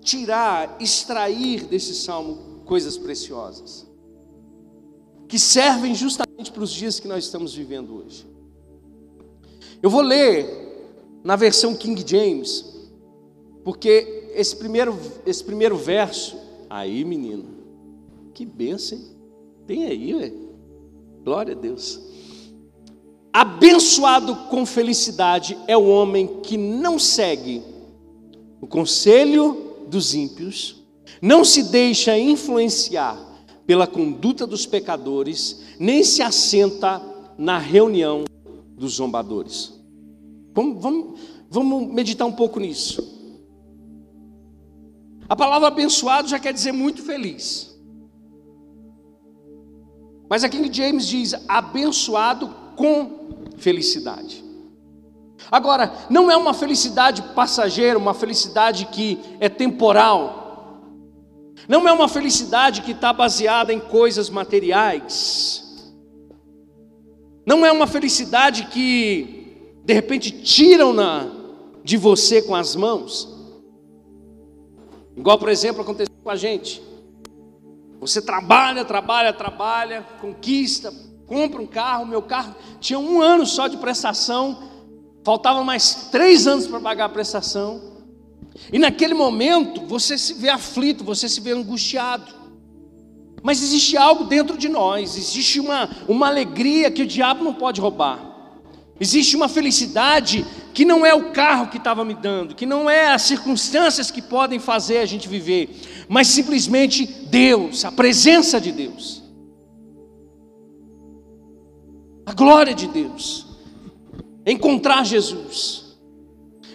tirar, 0.00 0.76
extrair 0.80 1.64
desse 1.64 1.94
salmo 1.94 2.62
coisas 2.66 2.96
preciosas. 2.96 3.86
Que 5.26 5.38
servem 5.38 5.94
justamente 5.94 6.52
para 6.52 6.62
os 6.62 6.72
dias 6.72 7.00
que 7.00 7.08
nós 7.08 7.24
estamos 7.24 7.54
vivendo 7.54 7.94
hoje. 7.94 8.26
Eu 9.82 9.88
vou 9.90 10.02
ler 10.02 10.67
na 11.22 11.36
versão 11.36 11.74
King 11.74 12.04
James, 12.06 12.64
porque 13.64 14.30
esse 14.34 14.56
primeiro, 14.56 14.98
esse 15.26 15.42
primeiro 15.42 15.76
verso, 15.76 16.36
aí 16.70 17.04
menino, 17.04 17.44
que 18.34 18.44
bênção, 18.46 18.96
hein? 18.96 19.04
Tem 19.66 19.84
aí, 19.84 20.14
ué. 20.14 20.32
Glória 21.24 21.54
a 21.54 21.58
Deus. 21.58 22.00
Abençoado 23.32 24.34
com 24.48 24.64
felicidade 24.64 25.58
é 25.66 25.76
o 25.76 25.86
homem 25.86 26.40
que 26.42 26.56
não 26.56 26.98
segue 26.98 27.62
o 28.60 28.66
conselho 28.66 29.74
dos 29.88 30.14
ímpios, 30.14 30.82
não 31.20 31.44
se 31.44 31.64
deixa 31.64 32.18
influenciar 32.18 33.16
pela 33.66 33.86
conduta 33.86 34.46
dos 34.46 34.66
pecadores, 34.66 35.60
nem 35.78 36.02
se 36.02 36.22
assenta 36.22 37.02
na 37.36 37.58
reunião 37.58 38.24
dos 38.76 38.94
zombadores. 38.94 39.77
Vamos, 40.58 40.82
vamos, 40.82 41.20
vamos 41.48 41.94
meditar 41.94 42.26
um 42.26 42.32
pouco 42.32 42.58
nisso. 42.58 43.16
A 45.28 45.36
palavra 45.36 45.68
abençoado 45.68 46.26
já 46.26 46.36
quer 46.40 46.52
dizer 46.52 46.72
muito 46.72 47.00
feliz. 47.00 47.78
Mas 50.28 50.42
aqui 50.42 50.72
James 50.72 51.06
diz: 51.06 51.34
abençoado 51.46 52.48
com 52.74 53.44
felicidade. 53.56 54.44
Agora, 55.48 55.92
não 56.10 56.28
é 56.28 56.36
uma 56.36 56.52
felicidade 56.52 57.22
passageira, 57.36 57.96
uma 57.96 58.12
felicidade 58.12 58.86
que 58.86 59.20
é 59.38 59.48
temporal. 59.48 60.82
Não 61.68 61.88
é 61.88 61.92
uma 61.92 62.08
felicidade 62.08 62.82
que 62.82 62.90
está 62.90 63.12
baseada 63.12 63.72
em 63.72 63.78
coisas 63.78 64.28
materiais. 64.28 65.94
Não 67.46 67.64
é 67.64 67.70
uma 67.70 67.86
felicidade 67.86 68.66
que, 68.66 69.37
de 69.88 69.94
repente, 69.94 70.30
tiram-na 70.30 71.30
de 71.82 71.96
você 71.96 72.42
com 72.42 72.54
as 72.54 72.76
mãos. 72.76 73.26
Igual, 75.16 75.38
por 75.38 75.48
exemplo, 75.48 75.80
aconteceu 75.80 76.14
com 76.22 76.28
a 76.28 76.36
gente. 76.36 76.82
Você 77.98 78.20
trabalha, 78.20 78.84
trabalha, 78.84 79.32
trabalha, 79.32 80.06
conquista, 80.20 80.92
compra 81.26 81.62
um 81.62 81.66
carro. 81.66 82.04
Meu 82.04 82.20
carro 82.20 82.54
tinha 82.78 82.98
um 82.98 83.22
ano 83.22 83.46
só 83.46 83.66
de 83.66 83.78
prestação, 83.78 84.62
faltava 85.24 85.64
mais 85.64 86.10
três 86.12 86.46
anos 86.46 86.66
para 86.66 86.80
pagar 86.80 87.06
a 87.06 87.08
prestação. 87.08 87.80
E 88.70 88.78
naquele 88.78 89.14
momento 89.14 89.86
você 89.86 90.18
se 90.18 90.34
vê 90.34 90.50
aflito, 90.50 91.02
você 91.02 91.30
se 91.30 91.40
vê 91.40 91.52
angustiado. 91.52 92.30
Mas 93.42 93.62
existe 93.62 93.96
algo 93.96 94.24
dentro 94.24 94.58
de 94.58 94.68
nós, 94.68 95.16
existe 95.16 95.58
uma, 95.58 95.88
uma 96.06 96.26
alegria 96.26 96.90
que 96.90 97.00
o 97.00 97.06
diabo 97.06 97.42
não 97.42 97.54
pode 97.54 97.80
roubar. 97.80 98.27
Existe 99.00 99.36
uma 99.36 99.48
felicidade 99.48 100.44
que 100.74 100.84
não 100.84 101.06
é 101.06 101.14
o 101.14 101.30
carro 101.30 101.68
que 101.68 101.76
estava 101.76 102.04
me 102.04 102.14
dando, 102.14 102.54
que 102.54 102.66
não 102.66 102.88
é 102.90 103.12
as 103.12 103.22
circunstâncias 103.22 104.10
que 104.10 104.20
podem 104.20 104.58
fazer 104.58 104.98
a 104.98 105.06
gente 105.06 105.28
viver, 105.28 105.70
mas 106.08 106.28
simplesmente 106.28 107.06
Deus, 107.06 107.84
a 107.84 107.92
presença 107.92 108.60
de 108.60 108.72
Deus. 108.72 109.22
A 112.26 112.32
glória 112.32 112.74
de 112.74 112.88
Deus. 112.88 113.46
Encontrar 114.44 115.04
Jesus. 115.04 115.96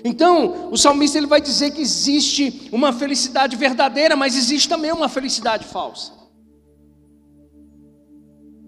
Então, 0.04 0.70
o 0.70 0.78
salmista 0.78 1.18
ele 1.18 1.28
vai 1.28 1.40
dizer 1.40 1.72
que 1.72 1.82
existe 1.82 2.70
uma 2.72 2.92
felicidade 2.92 3.56
verdadeira, 3.56 4.16
mas 4.16 4.36
existe 4.36 4.68
também 4.68 4.92
uma 4.92 5.08
felicidade 5.08 5.66
falsa. 5.66 6.12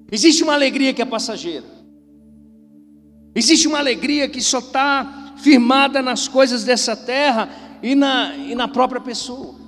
Existe 0.09 0.43
uma 0.43 0.53
alegria 0.53 0.93
que 0.93 1.01
é 1.01 1.05
passageira. 1.05 1.74
Existe 3.35 3.67
uma 3.67 3.79
alegria 3.79 4.29
que 4.29 4.41
só 4.41 4.59
está 4.59 5.33
firmada 5.37 6.01
nas 6.01 6.27
coisas 6.27 6.63
dessa 6.63 6.95
terra 6.95 7.49
e 7.83 7.93
na, 7.93 8.35
e 8.37 8.55
na 8.55 8.67
própria 8.67 9.01
pessoa. 9.01 9.65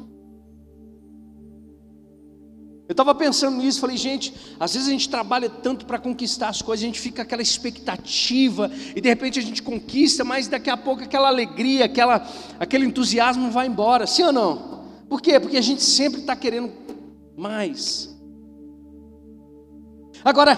Eu 2.88 2.94
estava 2.94 3.14
pensando 3.14 3.58
nisso, 3.58 3.82
falei, 3.82 3.98
gente, 3.98 4.34
às 4.58 4.74
vezes 4.74 4.88
a 4.88 4.92
gente 4.92 5.10
trabalha 5.10 5.50
tanto 5.50 5.86
para 5.86 6.00
conquistar 6.00 6.48
as 6.48 6.62
coisas, 6.62 6.86
a 6.86 6.88
gente 6.88 7.02
fica 7.02 7.22
aquela 7.22 7.42
expectativa, 7.42 8.72
e 8.96 9.02
de 9.02 9.10
repente 9.10 9.38
a 9.38 9.42
gente 9.42 9.62
conquista, 9.62 10.24
mas 10.24 10.48
daqui 10.48 10.70
a 10.70 10.78
pouco 10.78 11.04
aquela 11.04 11.28
alegria, 11.28 11.84
aquela, 11.84 12.26
aquele 12.58 12.86
entusiasmo 12.86 13.52
vai 13.52 13.68
embora, 13.68 14.08
sim 14.08 14.24
ou 14.24 14.32
não? 14.32 14.86
Por 15.10 15.22
quê? 15.22 15.38
Porque 15.38 15.58
a 15.58 15.62
gente 15.62 15.84
sempre 15.84 16.22
está 16.22 16.34
querendo 16.34 16.72
mais. 17.36 18.16
Agora, 20.24 20.58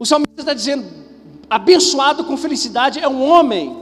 o 0.00 0.04
salmista 0.04 0.40
está 0.40 0.54
dizendo: 0.54 1.05
abençoado 1.48 2.24
com 2.24 2.36
felicidade 2.36 2.98
é 2.98 3.08
um 3.08 3.22
homem 3.22 3.76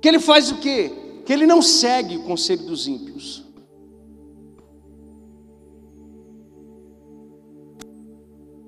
que 0.00 0.08
ele 0.08 0.18
faz 0.18 0.50
o 0.50 0.58
quê? 0.58 0.92
Que 1.24 1.32
ele 1.32 1.46
não 1.46 1.60
segue 1.60 2.16
o 2.16 2.24
conselho 2.24 2.64
dos 2.64 2.86
ímpios. 2.86 3.44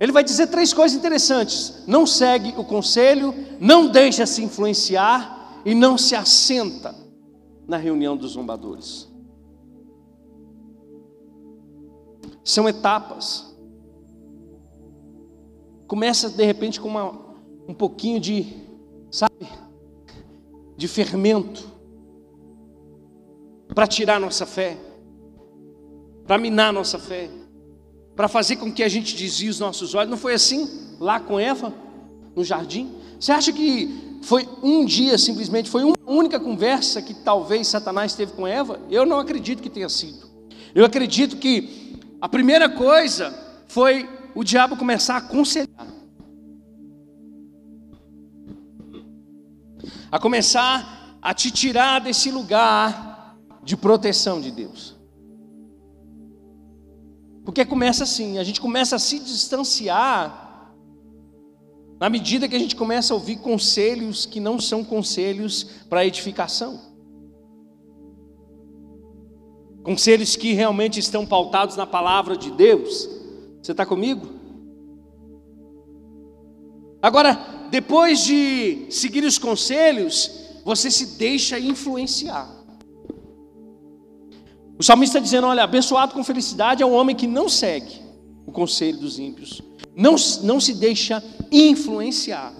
Ele 0.00 0.12
vai 0.12 0.22
dizer 0.22 0.46
três 0.46 0.72
coisas 0.72 0.96
interessantes: 0.96 1.82
não 1.86 2.06
segue 2.06 2.54
o 2.56 2.64
conselho, 2.64 3.34
não 3.60 3.88
deixa 3.88 4.26
se 4.26 4.42
influenciar 4.42 5.60
e 5.64 5.74
não 5.74 5.98
se 5.98 6.14
assenta 6.14 6.94
na 7.66 7.76
reunião 7.76 8.16
dos 8.16 8.32
zombadores. 8.32 9.08
São 12.44 12.68
etapas. 12.68 13.46
Começa 15.86 16.30
de 16.30 16.44
repente 16.44 16.80
com 16.80 16.88
uma, 16.88 17.27
um 17.68 17.74
pouquinho 17.74 18.18
de, 18.18 18.46
sabe, 19.10 19.46
de 20.76 20.88
fermento 20.88 21.70
para 23.74 23.86
tirar 23.86 24.18
nossa 24.18 24.46
fé, 24.46 24.76
para 26.26 26.38
minar 26.38 26.72
nossa 26.72 26.98
fé 26.98 27.30
para 28.18 28.26
fazer 28.26 28.56
com 28.56 28.72
que 28.72 28.82
a 28.82 28.88
gente 28.88 29.14
desvie 29.14 29.48
os 29.48 29.60
nossos 29.60 29.94
olhos. 29.94 30.10
Não 30.10 30.18
foi 30.18 30.34
assim 30.34 30.68
lá 30.98 31.20
com 31.20 31.38
Eva, 31.38 31.72
no 32.34 32.42
jardim? 32.42 32.90
Você 33.20 33.30
acha 33.30 33.52
que 33.52 34.18
foi 34.22 34.48
um 34.60 34.84
dia 34.84 35.16
simplesmente, 35.16 35.70
foi 35.70 35.84
uma 35.84 35.94
única 36.04 36.40
conversa 36.40 37.00
que 37.00 37.14
talvez 37.14 37.68
Satanás 37.68 38.16
teve 38.16 38.32
com 38.32 38.44
Eva? 38.44 38.80
Eu 38.90 39.06
não 39.06 39.20
acredito 39.20 39.62
que 39.62 39.70
tenha 39.70 39.88
sido. 39.88 40.26
Eu 40.74 40.84
acredito 40.84 41.36
que 41.36 41.96
A 42.20 42.28
primeira 42.28 42.68
coisa 42.68 43.32
foi 43.68 44.08
o 44.34 44.42
diabo 44.42 44.76
começar 44.76 45.14
a 45.14 45.18
aconselhar. 45.18 45.86
A 50.10 50.18
começar 50.18 51.18
a 51.20 51.34
te 51.34 51.50
tirar 51.50 52.00
desse 52.00 52.30
lugar 52.30 53.36
de 53.62 53.76
proteção 53.76 54.40
de 54.40 54.50
Deus. 54.50 54.96
Porque 57.44 57.64
começa 57.64 58.04
assim, 58.04 58.38
a 58.38 58.44
gente 58.44 58.60
começa 58.60 58.96
a 58.96 58.98
se 58.98 59.18
distanciar 59.18 60.46
na 61.98 62.08
medida 62.08 62.48
que 62.48 62.54
a 62.54 62.58
gente 62.58 62.76
começa 62.76 63.12
a 63.12 63.16
ouvir 63.16 63.36
conselhos 63.36 64.24
que 64.24 64.38
não 64.38 64.60
são 64.60 64.84
conselhos 64.84 65.64
para 65.88 66.06
edificação. 66.06 66.80
Conselhos 69.82 70.36
que 70.36 70.52
realmente 70.52 71.00
estão 71.00 71.26
pautados 71.26 71.74
na 71.74 71.86
palavra 71.86 72.36
de 72.36 72.50
Deus. 72.50 73.08
Você 73.62 73.72
está 73.72 73.84
comigo? 73.84 74.28
Agora, 77.02 77.57
depois 77.70 78.24
de 78.24 78.86
seguir 78.90 79.24
os 79.24 79.38
conselhos, 79.38 80.30
você 80.64 80.90
se 80.90 81.18
deixa 81.18 81.58
influenciar. 81.58 82.48
O 84.78 84.82
salmista 84.82 85.18
está 85.18 85.24
dizendo: 85.24 85.46
olha, 85.46 85.64
abençoado 85.64 86.14
com 86.14 86.22
felicidade 86.22 86.82
é 86.82 86.86
o 86.86 86.92
homem 86.92 87.16
que 87.16 87.26
não 87.26 87.48
segue 87.48 88.00
o 88.46 88.52
conselho 88.52 88.98
dos 88.98 89.18
ímpios, 89.18 89.60
não, 89.94 90.14
não 90.42 90.60
se 90.60 90.74
deixa 90.74 91.22
influenciar 91.50 92.54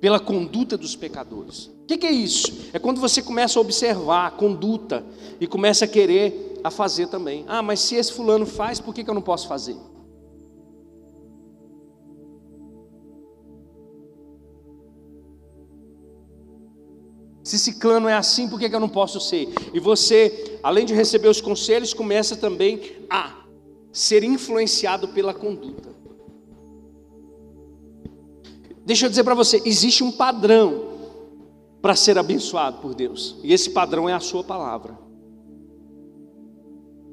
pela 0.00 0.18
conduta 0.18 0.76
dos 0.76 0.96
pecadores. 0.96 1.66
O 1.82 1.86
que, 1.86 1.98
que, 1.98 2.06
é 2.06 2.12
isso? 2.12 2.52
É 2.72 2.78
quando 2.78 3.00
você 3.00 3.22
começa 3.22 3.58
a 3.58 3.62
observar 3.62 4.26
a 4.26 4.30
conduta 4.30 5.04
e 5.40 5.46
começa 5.46 5.84
a 5.84 5.88
querer 5.88 6.60
a 6.64 6.70
fazer 6.70 7.06
também. 7.06 7.44
Ah, 7.46 7.62
mas 7.62 7.80
se 7.80 7.94
esse 7.94 8.12
fulano 8.12 8.44
faz, 8.44 8.80
por 8.80 8.92
que, 8.92 9.04
que 9.04 9.10
eu 9.10 9.14
não 9.14 9.22
posso 9.22 9.46
fazer? 9.46 9.76
Se 17.46 17.60
ciclano 17.60 18.08
é 18.08 18.14
assim, 18.14 18.48
por 18.48 18.58
que 18.58 18.74
eu 18.74 18.80
não 18.80 18.88
posso 18.88 19.20
ser? 19.20 19.48
E 19.72 19.78
você, 19.78 20.58
além 20.64 20.84
de 20.84 20.92
receber 20.92 21.28
os 21.28 21.40
conselhos, 21.40 21.94
começa 21.94 22.34
também 22.34 22.80
a 23.08 23.44
ser 23.92 24.24
influenciado 24.24 25.06
pela 25.06 25.32
conduta. 25.32 25.94
Deixa 28.84 29.06
eu 29.06 29.10
dizer 29.10 29.22
para 29.22 29.36
você: 29.36 29.62
existe 29.64 30.02
um 30.02 30.10
padrão 30.10 30.88
para 31.80 31.94
ser 31.94 32.18
abençoado 32.18 32.78
por 32.78 32.92
Deus, 32.96 33.36
e 33.44 33.52
esse 33.52 33.70
padrão 33.70 34.08
é 34.08 34.12
a 34.12 34.18
Sua 34.18 34.42
palavra. 34.42 34.98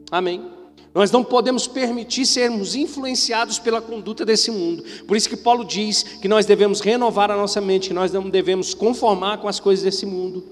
Amém. 0.10 0.52
Nós 0.94 1.10
não 1.10 1.24
podemos 1.24 1.66
permitir 1.66 2.26
sermos 2.26 2.76
influenciados 2.76 3.58
pela 3.58 3.82
conduta 3.82 4.24
desse 4.24 4.52
mundo. 4.52 4.84
Por 5.08 5.18
isso 5.18 5.28
que 5.28 5.36
Paulo 5.36 5.66
diz 5.66 6.04
que 6.04 6.28
nós 6.28 6.46
devemos 6.46 6.82
renovar 6.82 7.32
a 7.32 7.36
nossa 7.36 7.60
mente, 7.60 7.88
que 7.88 7.94
nós 7.94 8.12
não 8.12 8.30
devemos 8.30 8.76
conformar 8.76 9.40
com 9.40 9.48
as 9.48 9.60
coisas 9.60 9.84
desse 9.84 10.06
mundo. 10.06 10.44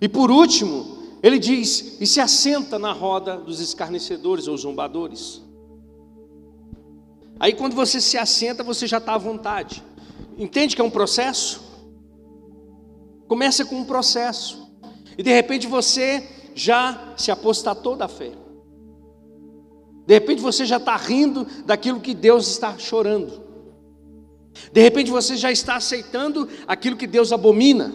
E 0.00 0.08
por 0.08 0.30
último, 0.30 0.98
ele 1.22 1.38
diz: 1.38 1.96
e 2.00 2.06
se 2.06 2.20
assenta 2.20 2.76
na 2.76 2.92
roda 2.92 3.36
dos 3.36 3.60
escarnecedores 3.60 4.48
ou 4.48 4.56
zombadores. 4.56 5.42
Aí 7.38 7.52
quando 7.52 7.74
você 7.74 8.00
se 8.00 8.18
assenta, 8.18 8.64
você 8.64 8.86
já 8.86 8.98
está 8.98 9.14
à 9.14 9.18
vontade. 9.18 9.82
Entende 10.36 10.74
que 10.74 10.82
é 10.82 10.84
um 10.84 10.90
processo? 10.90 11.62
Começa 13.28 13.64
com 13.64 13.76
um 13.76 13.84
processo. 13.84 14.65
E 15.16 15.22
de 15.22 15.30
repente 15.30 15.66
você 15.66 16.26
já 16.54 17.14
se 17.16 17.30
apostatou 17.30 17.96
da 17.96 18.08
fé. 18.08 18.32
De 20.06 20.14
repente 20.14 20.40
você 20.40 20.64
já 20.64 20.76
está 20.76 20.96
rindo 20.96 21.46
daquilo 21.64 22.00
que 22.00 22.14
Deus 22.14 22.46
está 22.48 22.78
chorando. 22.78 23.44
De 24.72 24.80
repente 24.80 25.10
você 25.10 25.36
já 25.36 25.50
está 25.50 25.76
aceitando 25.76 26.48
aquilo 26.66 26.96
que 26.96 27.06
Deus 27.06 27.32
abomina. 27.32 27.92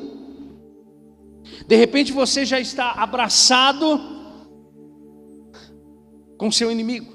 De 1.68 1.76
repente 1.76 2.12
você 2.12 2.46
já 2.46 2.60
está 2.60 2.92
abraçado 2.92 4.00
com 6.38 6.52
seu 6.52 6.72
inimigo. 6.72 7.14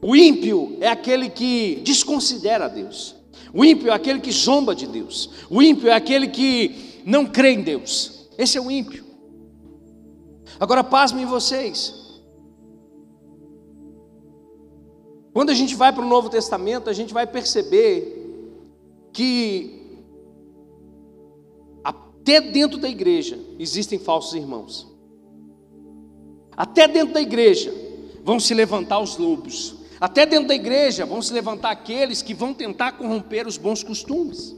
O 0.00 0.14
ímpio 0.14 0.76
é 0.80 0.88
aquele 0.88 1.28
que 1.28 1.80
desconsidera 1.84 2.68
Deus. 2.68 3.16
O 3.52 3.64
ímpio 3.64 3.88
é 3.88 3.94
aquele 3.94 4.20
que 4.20 4.30
zomba 4.30 4.74
de 4.74 4.86
Deus. 4.86 5.30
O 5.48 5.62
ímpio 5.62 5.88
é 5.88 5.92
aquele 5.92 6.28
que 6.28 6.87
não 7.08 7.24
crê 7.24 7.52
em 7.52 7.62
Deus. 7.62 8.28
Esse 8.36 8.58
é 8.58 8.60
o 8.60 8.70
ímpio. 8.70 9.02
Agora, 10.60 10.84
pasmem 10.84 11.24
vocês. 11.24 12.20
Quando 15.32 15.48
a 15.48 15.54
gente 15.54 15.74
vai 15.74 15.90
para 15.90 16.04
o 16.04 16.08
Novo 16.08 16.28
Testamento, 16.28 16.90
a 16.90 16.92
gente 16.92 17.14
vai 17.14 17.26
perceber 17.26 18.14
que 19.10 20.04
até 21.82 22.42
dentro 22.42 22.78
da 22.78 22.90
igreja 22.90 23.38
existem 23.58 23.98
falsos 23.98 24.34
irmãos. 24.34 24.86
Até 26.54 26.86
dentro 26.86 27.14
da 27.14 27.22
igreja 27.22 27.72
vão 28.22 28.38
se 28.38 28.52
levantar 28.52 29.00
os 29.00 29.16
lobos. 29.16 29.76
Até 29.98 30.26
dentro 30.26 30.48
da 30.48 30.54
igreja 30.54 31.06
vão 31.06 31.22
se 31.22 31.32
levantar 31.32 31.70
aqueles 31.70 32.20
que 32.20 32.34
vão 32.34 32.52
tentar 32.52 32.92
corromper 32.92 33.46
os 33.46 33.56
bons 33.56 33.82
costumes. 33.82 34.57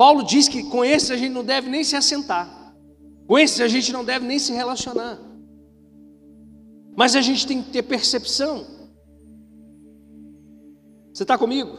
Paulo 0.00 0.22
diz 0.22 0.48
que 0.48 0.62
com 0.62 0.82
esses 0.82 1.10
a 1.10 1.16
gente 1.18 1.34
não 1.34 1.44
deve 1.44 1.68
nem 1.68 1.84
se 1.84 1.94
assentar, 1.94 2.74
com 3.26 3.38
esses 3.38 3.60
a 3.60 3.68
gente 3.68 3.92
não 3.92 4.02
deve 4.02 4.26
nem 4.26 4.38
se 4.38 4.50
relacionar, 4.50 5.18
mas 6.96 7.14
a 7.14 7.20
gente 7.20 7.46
tem 7.46 7.62
que 7.62 7.68
ter 7.68 7.82
percepção. 7.82 8.64
Você 11.12 11.22
está 11.22 11.36
comigo? 11.36 11.76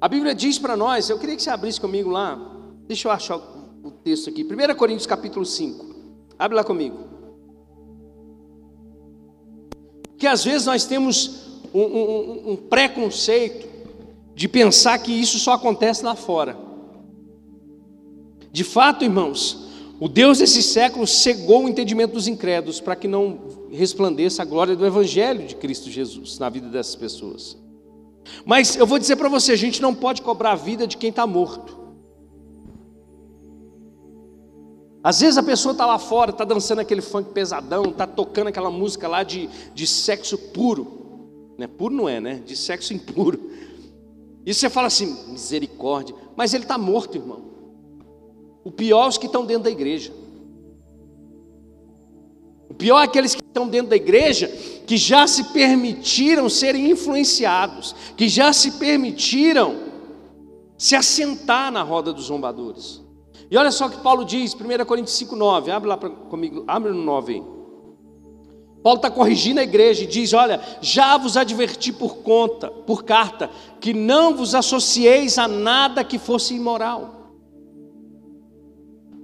A 0.00 0.06
Bíblia 0.06 0.32
diz 0.32 0.60
para 0.60 0.76
nós, 0.76 1.10
eu 1.10 1.18
queria 1.18 1.34
que 1.34 1.42
você 1.42 1.50
abrisse 1.50 1.80
comigo 1.80 2.08
lá, 2.08 2.38
deixa 2.86 3.08
eu 3.08 3.12
achar 3.12 3.36
o 3.36 3.90
texto 3.90 4.30
aqui, 4.30 4.44
1 4.44 4.76
Coríntios 4.76 5.08
capítulo 5.08 5.44
5, 5.44 5.86
abre 6.38 6.56
lá 6.56 6.62
comigo. 6.62 6.98
Porque 10.10 10.28
às 10.28 10.44
vezes 10.44 10.66
nós 10.66 10.84
temos 10.84 11.60
um, 11.74 11.82
um, 11.82 12.52
um 12.52 12.56
preconceito 12.56 13.68
de 14.36 14.46
pensar 14.46 14.96
que 15.00 15.10
isso 15.10 15.40
só 15.40 15.54
acontece 15.54 16.04
lá 16.04 16.14
fora. 16.14 16.63
De 18.54 18.62
fato, 18.62 19.02
irmãos, 19.02 19.66
o 19.98 20.08
Deus 20.08 20.38
desse 20.38 20.62
século 20.62 21.08
cegou 21.08 21.64
o 21.64 21.68
entendimento 21.68 22.12
dos 22.12 22.28
incrédulos 22.28 22.80
para 22.80 22.94
que 22.94 23.08
não 23.08 23.66
resplandeça 23.72 24.42
a 24.42 24.44
glória 24.44 24.76
do 24.76 24.86
Evangelho 24.86 25.44
de 25.44 25.56
Cristo 25.56 25.90
Jesus 25.90 26.38
na 26.38 26.48
vida 26.48 26.68
dessas 26.68 26.94
pessoas. 26.94 27.58
Mas 28.46 28.76
eu 28.76 28.86
vou 28.86 28.96
dizer 28.96 29.16
para 29.16 29.28
você: 29.28 29.50
a 29.50 29.56
gente 29.56 29.82
não 29.82 29.92
pode 29.92 30.22
cobrar 30.22 30.52
a 30.52 30.54
vida 30.54 30.86
de 30.86 30.96
quem 30.96 31.10
está 31.10 31.26
morto. 31.26 31.76
Às 35.02 35.18
vezes 35.18 35.36
a 35.36 35.42
pessoa 35.42 35.72
está 35.72 35.84
lá 35.84 35.98
fora, 35.98 36.30
está 36.30 36.44
dançando 36.44 36.78
aquele 36.78 37.02
funk 37.02 37.32
pesadão, 37.32 37.86
está 37.86 38.06
tocando 38.06 38.46
aquela 38.46 38.70
música 38.70 39.08
lá 39.08 39.24
de, 39.24 39.50
de 39.74 39.84
sexo 39.84 40.38
puro. 40.38 41.56
Né? 41.58 41.66
Puro 41.66 41.92
não 41.92 42.08
é, 42.08 42.20
né? 42.20 42.40
De 42.46 42.56
sexo 42.56 42.94
impuro. 42.94 43.50
E 44.46 44.54
você 44.54 44.70
fala 44.70 44.86
assim, 44.86 45.32
misericórdia. 45.32 46.14
Mas 46.36 46.54
ele 46.54 46.62
está 46.62 46.78
morto, 46.78 47.16
irmão. 47.18 47.53
O 48.64 48.70
pior 48.70 49.04
é 49.04 49.08
os 49.08 49.18
que 49.18 49.26
estão 49.26 49.44
dentro 49.44 49.64
da 49.64 49.70
igreja. 49.70 50.10
O 52.70 52.74
pior 52.74 53.00
é 53.00 53.04
aqueles 53.04 53.34
que 53.34 53.42
estão 53.42 53.68
dentro 53.68 53.90
da 53.90 53.96
igreja 53.96 54.48
que 54.86 54.96
já 54.96 55.26
se 55.26 55.44
permitiram 55.52 56.48
serem 56.48 56.90
influenciados, 56.90 57.94
que 58.16 58.28
já 58.28 58.52
se 58.52 58.72
permitiram 58.72 59.76
se 60.78 60.96
assentar 60.96 61.70
na 61.70 61.82
roda 61.82 62.12
dos 62.12 62.24
zombadores. 62.24 63.02
E 63.50 63.56
olha 63.56 63.70
só 63.70 63.86
o 63.86 63.90
que 63.90 63.98
Paulo 63.98 64.24
diz, 64.24 64.54
1 64.54 64.84
Coríntios 64.86 65.16
5,9, 65.20 65.70
abre 65.70 65.88
lá 65.88 65.96
pra, 65.96 66.10
comigo, 66.10 66.64
abre 66.66 66.90
no 66.90 67.02
9 67.04 67.34
aí. 67.34 67.42
Paulo 68.82 68.96
está 68.96 69.10
corrigindo 69.10 69.60
a 69.60 69.62
igreja 69.62 70.04
e 70.04 70.06
diz: 70.06 70.32
Olha, 70.32 70.60
já 70.80 71.16
vos 71.16 71.36
adverti 71.36 71.92
por 71.92 72.16
conta, 72.16 72.70
por 72.70 73.04
carta, 73.04 73.50
que 73.80 73.94
não 73.94 74.34
vos 74.34 74.54
associeis 74.54 75.38
a 75.38 75.46
nada 75.46 76.04
que 76.04 76.18
fosse 76.18 76.54
imoral 76.54 77.23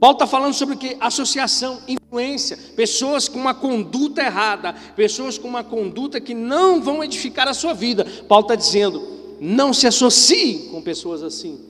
Paulo 0.01 0.15
está 0.15 0.27
falando 0.27 0.55
sobre 0.55 0.77
o 0.77 0.79
que? 0.79 0.97
Associação, 0.99 1.83
influência, 1.87 2.59
pessoas 2.75 3.29
com 3.29 3.39
uma 3.39 3.53
conduta 3.53 4.23
errada, 4.23 4.75
pessoas 4.97 5.37
com 5.37 5.47
uma 5.47 5.63
conduta 5.63 6.19
que 6.19 6.33
não 6.33 6.81
vão 6.81 7.05
edificar 7.05 7.47
a 7.47 7.53
sua 7.53 7.75
vida. 7.75 8.07
Paulo 8.27 8.45
está 8.45 8.55
dizendo: 8.55 9.03
não 9.39 9.75
se 9.75 9.87
associe 9.87 10.71
com 10.71 10.81
pessoas 10.81 11.23
assim. 11.23 11.61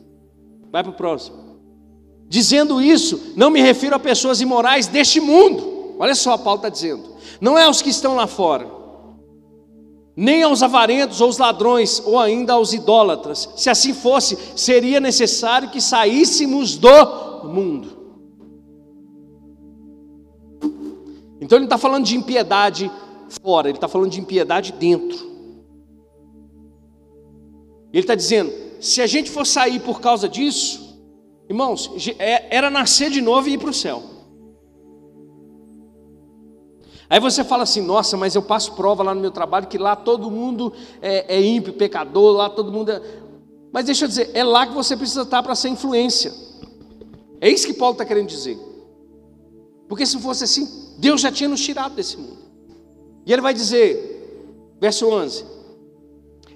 Vai 0.71 0.85
para 0.85 0.93
o 0.93 0.95
próximo. 0.95 1.59
Dizendo 2.29 2.81
isso, 2.81 3.33
não 3.35 3.51
me 3.51 3.61
refiro 3.61 3.97
a 3.97 3.99
pessoas 3.99 4.41
imorais 4.41 4.87
deste 4.87 5.21
mundo. 5.21 5.97
Olha 5.99 6.15
só, 6.15 6.39
Paulo 6.39 6.59
está 6.59 6.69
dizendo. 6.69 7.17
Não 7.41 7.59
é 7.59 7.69
os 7.69 7.83
que 7.83 7.91
estão 7.91 8.15
lá 8.15 8.29
fora. 8.29 8.71
nem 10.17 10.43
aos 10.43 10.63
avarentos 10.63 11.21
ou 11.21 11.27
aos 11.27 11.39
ladrões, 11.39 12.01
ou 12.05 12.19
ainda 12.19 12.53
aos 12.53 12.73
idólatras. 12.73 13.49
Se 13.57 13.69
assim 13.69 13.93
fosse, 13.93 14.39
seria 14.55 15.01
necessário 15.01 15.71
que 15.71 15.81
saíssemos 15.81 16.77
do 16.77 17.49
mundo. 17.49 18.00
Então 21.41 21.57
ele 21.57 21.65
está 21.65 21.79
falando 21.79 22.05
de 22.05 22.17
impiedade 22.17 22.91
fora, 23.43 23.69
ele 23.69 23.79
está 23.79 23.89
falando 23.89 24.11
de 24.11 24.21
impiedade 24.21 24.73
dentro. 24.73 25.31
Ele 27.93 28.03
está 28.03 28.15
dizendo: 28.15 28.53
se 28.81 29.01
a 29.01 29.07
gente 29.07 29.31
for 29.31 29.47
sair 29.47 29.81
por 29.81 30.01
causa 30.01 30.29
disso, 30.29 30.99
irmãos, 31.49 31.91
é, 32.19 32.55
era 32.55 32.71
nascer 32.71 33.11
de 33.11 33.21
novo 33.21 33.49
e 33.49 33.55
ir 33.55 33.59
para 33.59 33.71
o 33.71 33.75
céu. 33.75 34.03
Aí 37.09 37.19
você 37.19 37.43
fala 37.43 37.65
assim: 37.65 37.81
nossa, 37.81 38.17
mas 38.17 38.35
eu 38.35 38.43
passo 38.43 38.75
prova 38.75 39.03
lá 39.03 39.15
no 39.15 39.21
meu 39.21 39.31
trabalho 39.31 39.67
que 39.67 39.79
lá 39.79 39.97
todo 39.97 40.31
mundo 40.31 40.73
é, 41.03 41.37
é 41.37 41.43
ímpio, 41.43 41.73
pecador, 41.73 42.37
lá 42.37 42.49
todo 42.49 42.71
mundo 42.71 42.93
é. 42.93 43.03
Mas 43.73 43.85
deixa 43.85 44.05
eu 44.05 44.09
dizer, 44.09 44.31
é 44.35 44.43
lá 44.43 44.67
que 44.67 44.75
você 44.75 44.97
precisa 44.97 45.23
estar 45.23 45.43
para 45.43 45.55
ser 45.55 45.69
influência. 45.69 46.33
É 47.41 47.49
isso 47.49 47.67
que 47.67 47.73
Paulo 47.73 47.93
está 47.93 48.05
querendo 48.05 48.29
dizer. 48.29 48.59
Porque 49.91 50.07
se 50.07 50.17
fosse 50.21 50.45
assim, 50.45 50.69
Deus 50.99 51.21
já 51.21 51.33
tinha 51.33 51.49
nos 51.49 51.61
tirado 51.61 51.97
desse 51.97 52.17
mundo. 52.17 52.39
E 53.27 53.33
ele 53.33 53.43
vai 53.43 53.53
dizer, 53.53 54.77
verso 54.81 55.09
11: 55.09 55.45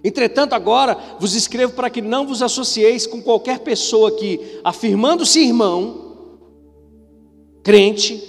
Entretanto, 0.04 0.52
agora 0.52 0.96
vos 1.18 1.34
escrevo 1.34 1.72
para 1.72 1.90
que 1.90 2.00
não 2.00 2.28
vos 2.28 2.42
associeis 2.42 3.08
com 3.08 3.20
qualquer 3.20 3.58
pessoa 3.58 4.12
que, 4.12 4.60
afirmando-se 4.62 5.40
irmão, 5.40 6.16
crente, 7.64 8.22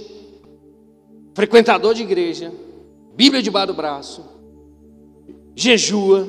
frequentador 1.36 1.94
de 1.94 2.02
igreja, 2.02 2.52
Bíblia 3.16 3.44
debaixo 3.44 3.68
do 3.68 3.74
braço, 3.76 4.26
jejua, 5.56 6.28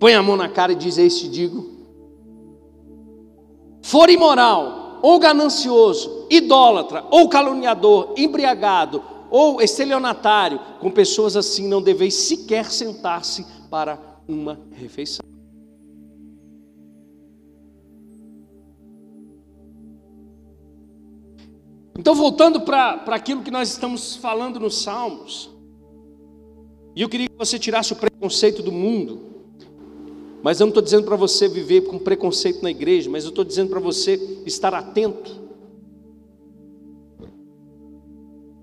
põe 0.00 0.14
a 0.14 0.22
mão 0.22 0.36
na 0.36 0.48
cara 0.48 0.72
e 0.72 0.76
diz: 0.76 0.98
Eis 0.98 1.16
te 1.20 1.28
digo. 1.28 1.72
For 3.82 4.10
imoral, 4.10 4.98
ou 5.00 5.18
ganancioso, 5.18 6.23
idólatra, 6.36 7.04
ou 7.10 7.28
caluniador, 7.28 8.14
embriagado, 8.16 9.02
ou 9.30 9.60
estelionatário, 9.60 10.60
com 10.80 10.90
pessoas 10.90 11.36
assim 11.36 11.66
não 11.66 11.82
deveis 11.82 12.14
sequer 12.14 12.70
sentar-se 12.70 13.44
para 13.70 13.98
uma 14.28 14.60
refeição. 14.72 15.24
Então, 21.96 22.14
voltando 22.14 22.60
para 22.60 23.02
aquilo 23.08 23.42
que 23.42 23.50
nós 23.50 23.70
estamos 23.70 24.16
falando 24.16 24.58
nos 24.58 24.82
Salmos, 24.82 25.50
e 26.94 27.02
eu 27.02 27.08
queria 27.08 27.28
que 27.28 27.36
você 27.36 27.58
tirasse 27.58 27.92
o 27.92 27.96
preconceito 27.96 28.62
do 28.62 28.70
mundo, 28.70 29.20
mas 30.42 30.60
eu 30.60 30.66
não 30.66 30.70
estou 30.70 30.82
dizendo 30.82 31.04
para 31.04 31.16
você 31.16 31.48
viver 31.48 31.82
com 31.82 31.98
preconceito 31.98 32.62
na 32.62 32.70
igreja, 32.70 33.08
mas 33.08 33.24
eu 33.24 33.30
estou 33.30 33.44
dizendo 33.44 33.70
para 33.70 33.80
você 33.80 34.42
estar 34.44 34.74
atento. 34.74 35.43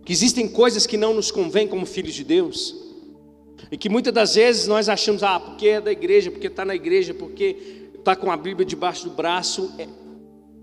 Que 0.03 0.11
existem 0.11 0.47
coisas 0.47 0.87
que 0.87 0.97
não 0.97 1.13
nos 1.13 1.31
convêm 1.31 1.67
como 1.67 1.85
filhos 1.85 2.13
de 2.13 2.23
Deus. 2.23 2.75
E 3.71 3.77
que 3.77 3.89
muitas 3.89 4.13
das 4.13 4.35
vezes 4.35 4.67
nós 4.67 4.89
achamos, 4.89 5.23
ah, 5.23 5.39
porque 5.39 5.67
é 5.67 5.81
da 5.81 5.91
igreja, 5.91 6.31
porque 6.31 6.47
está 6.47 6.65
na 6.65 6.75
igreja, 6.75 7.13
porque 7.13 7.89
está 7.95 8.15
com 8.15 8.31
a 8.31 8.37
Bíblia 8.37 8.65
debaixo 8.65 9.07
do 9.07 9.15
braço, 9.15 9.71
é, 9.77 9.87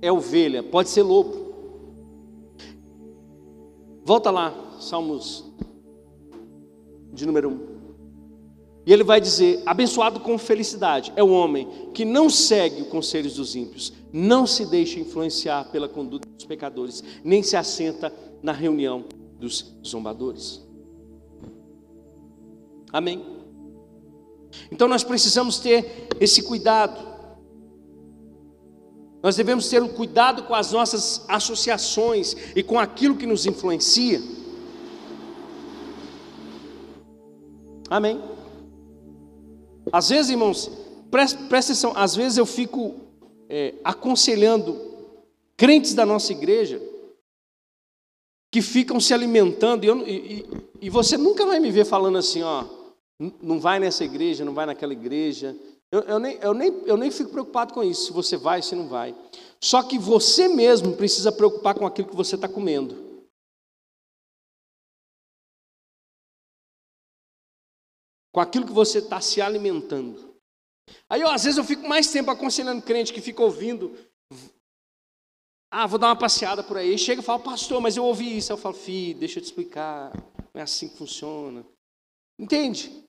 é 0.02 0.12
ovelha, 0.12 0.62
pode 0.62 0.88
ser 0.88 1.02
lobo. 1.02 1.48
Volta 4.04 4.30
lá, 4.30 4.54
Salmos 4.80 5.44
de 7.12 7.26
número 7.26 7.50
1. 7.50 7.78
E 8.86 8.92
ele 8.92 9.04
vai 9.04 9.20
dizer: 9.20 9.62
abençoado 9.66 10.20
com 10.20 10.38
felicidade 10.38 11.12
é 11.14 11.22
o 11.22 11.30
homem 11.30 11.68
que 11.92 12.04
não 12.04 12.30
segue 12.30 12.82
os 12.82 12.88
conselhos 12.88 13.34
dos 13.34 13.54
ímpios, 13.54 13.92
não 14.12 14.46
se 14.46 14.64
deixa 14.64 14.98
influenciar 14.98 15.70
pela 15.70 15.88
conduta 15.88 16.28
dos 16.28 16.46
pecadores, 16.46 17.04
nem 17.22 17.42
se 17.42 17.56
assenta 17.56 18.12
na 18.42 18.52
reunião 18.52 19.04
dos 19.38 19.74
zombadores. 19.86 20.66
Amém? 22.92 23.24
Então 24.70 24.88
nós 24.88 25.04
precisamos 25.04 25.58
ter 25.58 26.08
esse 26.20 26.42
cuidado. 26.42 27.06
Nós 29.22 29.36
devemos 29.36 29.68
ter 29.68 29.82
o 29.82 29.86
um 29.86 29.88
cuidado 29.88 30.44
com 30.44 30.54
as 30.54 30.72
nossas 30.72 31.24
associações 31.28 32.36
e 32.54 32.62
com 32.62 32.78
aquilo 32.78 33.16
que 33.16 33.26
nos 33.26 33.46
influencia. 33.46 34.20
Amém? 37.90 38.22
Às 39.90 40.10
vezes, 40.10 40.30
irmãos, 40.30 40.70
presta, 41.10 41.38
presta 41.44 41.72
atenção, 41.72 41.92
às 41.96 42.14
vezes 42.14 42.38
eu 42.38 42.46
fico 42.46 42.94
é, 43.48 43.74
aconselhando 43.82 44.78
crentes 45.56 45.94
da 45.94 46.04
nossa 46.04 46.32
igreja 46.32 46.80
que 48.50 48.62
ficam 48.62 48.98
se 48.98 49.12
alimentando, 49.12 49.84
e, 49.84 49.88
eu, 49.88 50.08
e, 50.08 50.46
e, 50.80 50.90
você 50.90 51.16
nunca 51.18 51.44
vai 51.44 51.60
me 51.60 51.70
ver 51.70 51.84
falando 51.84 52.16
assim, 52.16 52.42
ó, 52.42 52.64
não 53.42 53.60
vai 53.60 53.78
nessa 53.78 54.04
igreja, 54.04 54.44
não 54.44 54.54
vai 54.54 54.64
naquela 54.64 54.92
igreja. 54.92 55.56
Eu, 55.90 56.00
eu, 56.02 56.18
nem, 56.18 56.36
eu, 56.36 56.54
nem, 56.54 56.68
eu 56.86 56.96
nem 56.96 57.10
fico 57.10 57.30
preocupado 57.30 57.74
com 57.74 57.82
isso, 57.82 58.06
se 58.06 58.12
você 58.12 58.36
vai, 58.36 58.62
se 58.62 58.74
não 58.74 58.88
vai. 58.88 59.14
Só 59.60 59.82
que 59.82 59.98
você 59.98 60.48
mesmo 60.48 60.96
precisa 60.96 61.32
preocupar 61.32 61.74
com 61.74 61.86
aquilo 61.86 62.08
que 62.08 62.16
você 62.16 62.36
está 62.36 62.48
comendo. 62.48 63.08
Com 68.32 68.40
aquilo 68.40 68.66
que 68.66 68.72
você 68.72 68.98
está 68.98 69.20
se 69.20 69.40
alimentando. 69.40 70.36
Aí, 71.08 71.22
ó, 71.24 71.30
às 71.30 71.44
vezes, 71.44 71.58
eu 71.58 71.64
fico 71.64 71.86
mais 71.88 72.10
tempo 72.10 72.30
aconselhando 72.30 72.82
crente 72.82 73.12
que 73.12 73.20
fica 73.20 73.42
ouvindo. 73.42 73.94
Ah, 75.70 75.86
vou 75.86 75.98
dar 75.98 76.08
uma 76.08 76.16
passeada 76.16 76.62
por 76.62 76.78
aí. 76.78 76.96
Chega 76.96 77.20
e 77.20 77.24
fala, 77.24 77.38
pastor, 77.38 77.80
mas 77.80 77.96
eu 77.96 78.04
ouvi 78.04 78.38
isso. 78.38 78.50
Eu 78.50 78.56
falo, 78.56 78.74
filho, 78.74 79.18
deixa 79.18 79.38
eu 79.38 79.42
te 79.42 79.46
explicar. 79.46 80.12
Não 80.54 80.60
é 80.60 80.62
assim 80.62 80.88
que 80.88 80.96
funciona. 80.96 81.64
Entende? 82.38 83.06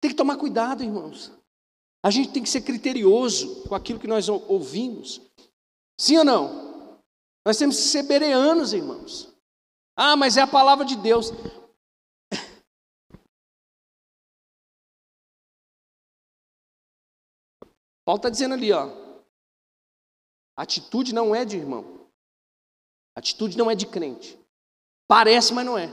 Tem 0.00 0.10
que 0.10 0.16
tomar 0.16 0.36
cuidado, 0.36 0.82
irmãos. 0.82 1.32
A 2.04 2.10
gente 2.10 2.32
tem 2.32 2.42
que 2.42 2.50
ser 2.50 2.62
criterioso 2.62 3.62
com 3.68 3.74
aquilo 3.74 4.00
que 4.00 4.08
nós 4.08 4.28
ouvimos. 4.28 5.22
Sim 5.98 6.18
ou 6.18 6.24
não? 6.24 7.00
Nós 7.46 7.56
temos 7.56 7.76
que 7.76 7.82
ser 7.82 8.02
bereanos, 8.02 8.72
irmãos. 8.72 9.32
Ah, 9.96 10.16
mas 10.16 10.36
é 10.36 10.42
a 10.42 10.46
palavra 10.46 10.84
de 10.84 10.96
Deus. 10.96 11.30
Paulo 18.04 18.18
está 18.18 18.28
dizendo 18.28 18.54
ali, 18.54 18.72
ó. 18.72 19.01
Atitude 20.56 21.14
não 21.14 21.34
é 21.34 21.44
de 21.44 21.56
irmão. 21.56 22.06
Atitude 23.16 23.56
não 23.56 23.70
é 23.70 23.74
de 23.74 23.86
crente. 23.86 24.38
Parece, 25.06 25.52
mas 25.52 25.66
não 25.66 25.76
é. 25.76 25.88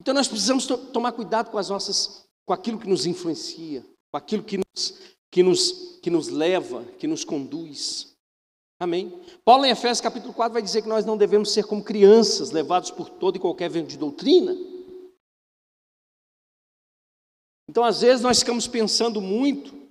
Então 0.00 0.14
nós 0.14 0.28
precisamos 0.28 0.66
to 0.66 0.76
tomar 0.92 1.12
cuidado 1.12 1.50
com 1.50 1.58
as 1.58 1.68
nossas 1.68 2.26
com 2.44 2.52
aquilo 2.52 2.78
que 2.78 2.88
nos 2.88 3.06
influencia, 3.06 3.84
com 4.10 4.16
aquilo 4.16 4.44
que 4.44 4.58
nos, 4.58 4.98
que 5.32 5.42
nos, 5.42 5.98
que 6.00 6.10
nos 6.10 6.28
leva, 6.28 6.84
que 6.98 7.06
nos 7.06 7.24
conduz. 7.24 8.14
Amém? 8.78 9.20
Paulo 9.44 9.64
em 9.64 9.70
Efésios 9.70 10.00
capítulo 10.00 10.32
4 10.32 10.52
vai 10.52 10.62
dizer 10.62 10.82
que 10.82 10.88
nós 10.88 11.04
não 11.04 11.16
devemos 11.16 11.52
ser 11.52 11.64
como 11.64 11.82
crianças, 11.82 12.52
levados 12.52 12.90
por 12.90 13.08
todo 13.10 13.36
e 13.36 13.40
qualquer 13.40 13.68
vento 13.68 13.88
de 13.88 13.98
doutrina. 13.98 14.56
Então, 17.68 17.82
às 17.82 18.00
vezes, 18.00 18.22
nós 18.22 18.38
ficamos 18.38 18.68
pensando 18.68 19.20
muito 19.20 19.85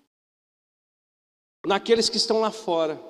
naqueles 1.65 2.09
que 2.09 2.17
estão 2.17 2.39
lá 2.39 2.51
fora, 2.51 3.01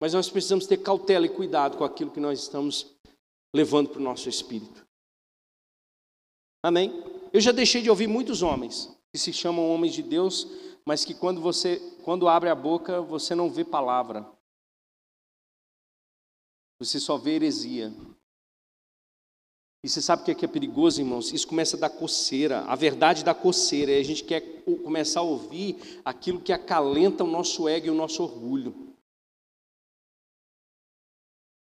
mas 0.00 0.14
nós 0.14 0.30
precisamos 0.30 0.66
ter 0.66 0.78
cautela 0.78 1.26
e 1.26 1.28
cuidado 1.28 1.76
com 1.76 1.84
aquilo 1.84 2.10
que 2.10 2.20
nós 2.20 2.40
estamos 2.40 2.94
levando 3.54 3.90
para 3.90 4.00
o 4.00 4.04
nosso 4.04 4.28
espírito. 4.28 4.86
Amém? 6.62 6.92
Eu 7.32 7.40
já 7.40 7.52
deixei 7.52 7.82
de 7.82 7.90
ouvir 7.90 8.06
muitos 8.06 8.42
homens 8.42 8.96
que 9.12 9.18
se 9.18 9.32
chamam 9.32 9.70
homens 9.70 9.94
de 9.94 10.02
Deus, 10.02 10.46
mas 10.84 11.04
que 11.04 11.14
quando 11.14 11.40
você, 11.40 11.78
quando 12.04 12.28
abre 12.28 12.48
a 12.48 12.54
boca, 12.54 13.00
você 13.00 13.34
não 13.34 13.50
vê 13.50 13.64
palavra. 13.64 14.26
Você 16.78 17.00
só 17.00 17.16
vê 17.16 17.32
heresia. 17.32 17.92
E 19.88 19.90
você 19.90 20.02
sabe 20.02 20.20
o 20.20 20.24
que 20.26 20.30
é, 20.32 20.34
que 20.34 20.44
é 20.44 20.48
perigoso, 20.48 21.00
irmãos? 21.00 21.32
Isso 21.32 21.48
começa 21.48 21.74
a 21.74 21.80
dar 21.80 21.88
coceira. 21.88 22.60
A 22.66 22.76
verdade 22.76 23.24
dá 23.24 23.32
coceira. 23.32 23.90
E 23.90 23.98
a 23.98 24.04
gente 24.04 24.22
quer 24.22 24.42
começar 24.84 25.20
a 25.20 25.22
ouvir 25.22 25.78
aquilo 26.04 26.42
que 26.42 26.52
acalenta 26.52 27.24
o 27.24 27.26
nosso 27.26 27.66
ego 27.66 27.86
e 27.86 27.90
o 27.90 27.94
nosso 27.94 28.22
orgulho. 28.22 28.74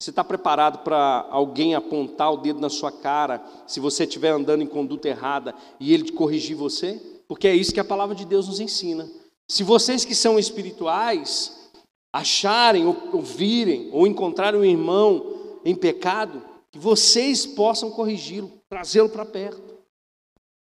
Você 0.02 0.10
está 0.10 0.22
preparado 0.22 0.84
para 0.84 1.30
alguém 1.32 1.76
apontar 1.76 2.34
o 2.34 2.36
dedo 2.36 2.60
na 2.60 2.70
sua 2.70 2.92
cara 2.92 3.42
se 3.66 3.80
você 3.80 4.04
estiver 4.04 4.32
andando 4.32 4.64
em 4.64 4.68
conduta 4.68 5.08
errada 5.08 5.56
e 5.80 5.94
ele 5.94 6.12
corrigir 6.12 6.58
você? 6.58 7.02
Porque 7.26 7.48
é 7.48 7.56
isso 7.56 7.74
que 7.74 7.80
a 7.80 7.86
palavra 7.86 8.14
de 8.14 8.26
Deus 8.26 8.50
nos 8.50 8.60
ensina. 8.60 9.10
Se 9.50 9.64
vocês 9.64 10.04
que 10.04 10.14
são 10.14 10.38
espirituais 10.38 11.72
acharem, 12.12 12.86
ouvirem 12.86 13.90
ou 13.94 14.06
encontrarem 14.06 14.60
um 14.60 14.66
irmão 14.66 15.62
em 15.64 15.74
pecado, 15.74 16.49
que 16.72 16.80
vocês 16.80 17.46
possam 17.46 17.92
corrigi-lo, 17.92 18.62
trazê-lo 18.70 19.10
para 19.10 19.26
perto. 19.26 19.80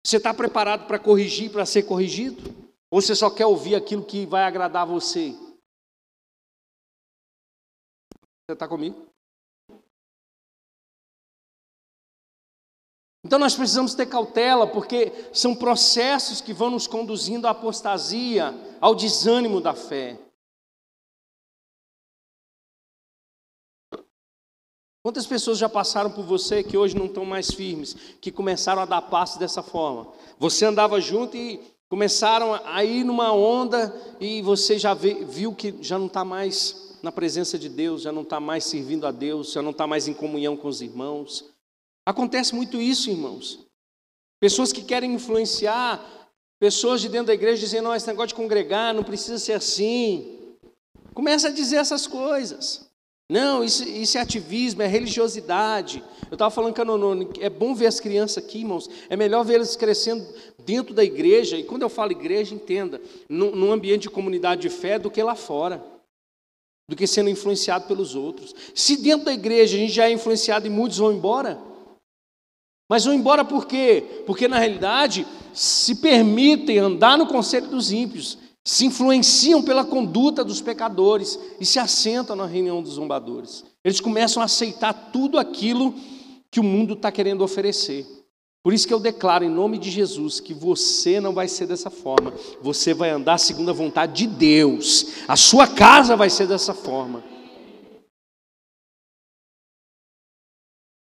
Você 0.05 0.17
está 0.17 0.33
preparado 0.33 0.87
para 0.87 0.99
corrigir, 0.99 1.51
para 1.51 1.65
ser 1.65 1.83
corrigido? 1.83 2.41
Ou 2.89 3.01
você 3.01 3.15
só 3.15 3.29
quer 3.29 3.45
ouvir 3.45 3.75
aquilo 3.75 4.05
que 4.05 4.25
vai 4.25 4.43
agradar 4.43 4.85
você? 4.85 5.35
Você 8.45 8.53
está 8.53 8.67
comigo? 8.67 9.07
Então 13.25 13.37
nós 13.37 13.55
precisamos 13.55 13.93
ter 13.93 14.05
cautela, 14.05 14.65
porque 14.65 15.11
são 15.33 15.53
processos 15.53 16.39
que 16.39 16.53
vão 16.53 16.69
nos 16.69 16.87
conduzindo 16.87 17.45
à 17.45 17.49
apostasia, 17.49 18.53
ao 18.79 18.95
desânimo 18.95 19.59
da 19.59 19.73
fé. 19.73 20.17
Quantas 25.07 25.25
pessoas 25.25 25.57
já 25.57 25.69
passaram 25.69 26.11
por 26.11 26.25
você 26.25 26.61
que 26.61 26.75
hoje 26.75 26.93
não 26.93 27.05
estão 27.05 27.23
mais 27.23 27.49
firmes, 27.49 27.95
que 28.19 28.29
começaram 28.29 28.81
a 28.81 28.85
dar 28.85 29.01
passo 29.03 29.39
dessa 29.39 29.63
forma? 29.63 30.05
Você 30.37 30.65
andava 30.65 30.99
junto 30.99 31.37
e 31.37 31.61
começaram 31.87 32.53
a 32.65 32.83
ir 32.83 33.05
numa 33.05 33.31
onda 33.31 33.95
e 34.19 34.41
você 34.41 34.77
já 34.77 34.93
viu 34.93 35.55
que 35.55 35.73
já 35.79 35.97
não 35.97 36.07
está 36.07 36.25
mais 36.25 36.97
na 37.01 37.09
presença 37.09 37.57
de 37.57 37.69
Deus, 37.69 38.01
já 38.01 38.11
não 38.11 38.23
está 38.23 38.41
mais 38.41 38.65
servindo 38.65 39.07
a 39.07 39.11
Deus, 39.11 39.53
já 39.53 39.61
não 39.61 39.71
está 39.71 39.87
mais 39.87 40.09
em 40.09 40.13
comunhão 40.13 40.57
com 40.57 40.67
os 40.67 40.81
irmãos. 40.81 41.53
Acontece 42.05 42.53
muito 42.53 42.81
isso, 42.81 43.09
irmãos. 43.09 43.65
Pessoas 44.41 44.73
que 44.73 44.81
querem 44.81 45.13
influenciar, 45.13 46.05
pessoas 46.59 46.99
de 46.99 47.07
dentro 47.07 47.27
da 47.27 47.33
igreja 47.33 47.61
dizendo, 47.61 47.85
não, 47.85 47.95
esse 47.95 48.07
negócio 48.07 48.27
de 48.27 48.35
congregar 48.35 48.93
não 48.93 49.05
precisa 49.05 49.39
ser 49.39 49.53
assim. 49.53 50.57
Começa 51.13 51.47
a 51.47 51.51
dizer 51.51 51.77
essas 51.77 52.05
coisas. 52.05 52.86
Não, 53.29 53.61
isso, 53.61 53.83
isso 53.83 54.17
é 54.17 54.21
ativismo, 54.21 54.81
é 54.81 54.87
religiosidade. 54.87 56.01
Eu 56.29 56.35
estava 56.35 56.49
falando 56.49 56.73
com 56.73 56.81
a 56.81 56.85
Nonone, 56.85 57.29
é 57.41 57.49
bom 57.49 57.75
ver 57.75 57.87
as 57.87 57.99
crianças 57.99 58.37
aqui, 58.37 58.59
irmãos. 58.59 58.89
É 59.09 59.17
melhor 59.17 59.43
ver 59.43 59.55
eles 59.55 59.75
crescendo 59.75 60.25
dentro 60.59 60.93
da 60.93 61.03
igreja. 61.03 61.57
E 61.57 61.63
quando 61.63 61.81
eu 61.81 61.89
falo 61.89 62.11
igreja, 62.11 62.55
entenda, 62.55 63.01
num, 63.27 63.53
num 63.53 63.71
ambiente 63.71 64.03
de 64.03 64.09
comunidade 64.09 64.61
de 64.61 64.69
fé 64.69 64.97
do 64.97 65.11
que 65.11 65.21
lá 65.21 65.35
fora. 65.35 65.83
Do 66.89 66.95
que 66.95 67.05
sendo 67.05 67.29
influenciado 67.29 67.85
pelos 67.85 68.15
outros. 68.15 68.55
Se 68.73 68.95
dentro 68.95 69.25
da 69.25 69.33
igreja 69.33 69.75
a 69.75 69.79
gente 69.79 69.91
já 69.91 70.07
é 70.07 70.11
influenciado 70.11 70.65
e 70.65 70.69
muitos 70.69 70.97
vão 70.97 71.11
embora. 71.11 71.59
Mas 72.89 73.03
vão 73.03 73.13
embora 73.13 73.43
por 73.43 73.67
quê? 73.67 74.23
Porque 74.25 74.47
na 74.47 74.57
realidade 74.57 75.27
se 75.53 75.95
permitem 75.95 76.77
andar 76.77 77.17
no 77.17 77.27
conselho 77.27 77.67
dos 77.67 77.91
ímpios 77.91 78.37
se 78.67 78.85
influenciam 78.85 79.63
pela 79.63 79.85
conduta 79.85 80.43
dos 80.43 80.59
pecadores 80.59 81.39
e 81.57 81.65
se 81.65 81.79
assentam 81.79 82.35
na 82.35 82.45
reunião 82.45 82.83
dos 82.83 82.95
zombadores. 82.95 83.63
Eles 83.81 84.01
começam 84.01 84.41
a 84.41 84.45
aceitar 84.45 84.91
tudo 85.13 85.39
aquilo 85.39 85.95
que 86.51 86.59
o 86.59 86.63
mundo 86.63 86.93
está 86.93 87.09
querendo 87.09 87.45
oferecer. 87.45 88.05
Por 88.61 88.73
isso 88.73 88.85
que 88.85 88.93
eu 88.93 88.99
declaro 88.99 89.45
em 89.45 89.49
nome 89.49 89.77
de 89.77 89.89
Jesus 89.89 90.41
que 90.41 90.53
você 90.53 91.21
não 91.21 91.33
vai 91.33 91.47
ser 91.47 91.65
dessa 91.65 91.89
forma. 91.89 92.33
Você 92.61 92.93
vai 92.93 93.09
andar 93.09 93.37
segundo 93.37 93.69
a 93.69 93.73
vontade 93.73 94.11
de 94.13 94.27
Deus. 94.27 95.13
A 95.29 95.37
sua 95.37 95.65
casa 95.65 96.17
vai 96.17 96.29
ser 96.29 96.45
dessa 96.45 96.73
forma. 96.73 97.23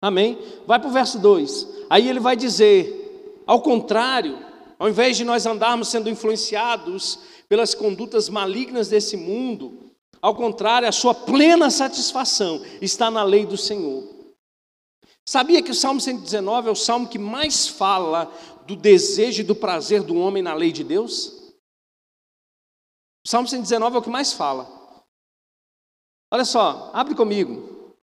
Amém? 0.01 0.39
Vai 0.65 0.79
para 0.79 0.89
o 0.89 0.91
verso 0.91 1.19
2. 1.19 1.67
Aí 1.91 2.09
ele 2.09 2.19
vai 2.19 2.35
dizer: 2.35 3.43
ao 3.45 3.61
contrário, 3.61 4.49
ao 4.79 4.89
invés 4.89 5.15
de 5.15 5.23
nós 5.23 5.45
andarmos 5.45 5.89
sendo 5.89 6.09
influenciados 6.09 7.19
pelas 7.51 7.75
condutas 7.75 8.29
malignas 8.29 8.87
desse 8.87 9.17
mundo. 9.17 9.91
Ao 10.21 10.33
contrário, 10.33 10.87
a 10.87 10.91
sua 10.93 11.13
plena 11.13 11.69
satisfação 11.69 12.63
está 12.81 13.11
na 13.11 13.23
lei 13.23 13.45
do 13.45 13.57
Senhor. 13.57 14.07
Sabia 15.27 15.61
que 15.61 15.71
o 15.71 15.75
Salmo 15.75 15.99
119 15.99 16.69
é 16.69 16.71
o 16.71 16.75
salmo 16.75 17.09
que 17.09 17.19
mais 17.19 17.67
fala 17.67 18.31
do 18.65 18.73
desejo 18.73 19.41
e 19.41 19.43
do 19.43 19.53
prazer 19.53 20.01
do 20.01 20.15
homem 20.15 20.41
na 20.41 20.53
lei 20.53 20.71
de 20.71 20.81
Deus? 20.81 21.53
O 23.25 23.27
Salmo 23.27 23.49
119 23.49 23.97
é 23.97 23.99
o 23.99 24.01
que 24.01 24.09
mais 24.09 24.31
fala. 24.31 25.05
Olha 26.33 26.45
só, 26.45 26.89
abre 26.93 27.13
comigo. 27.15 27.97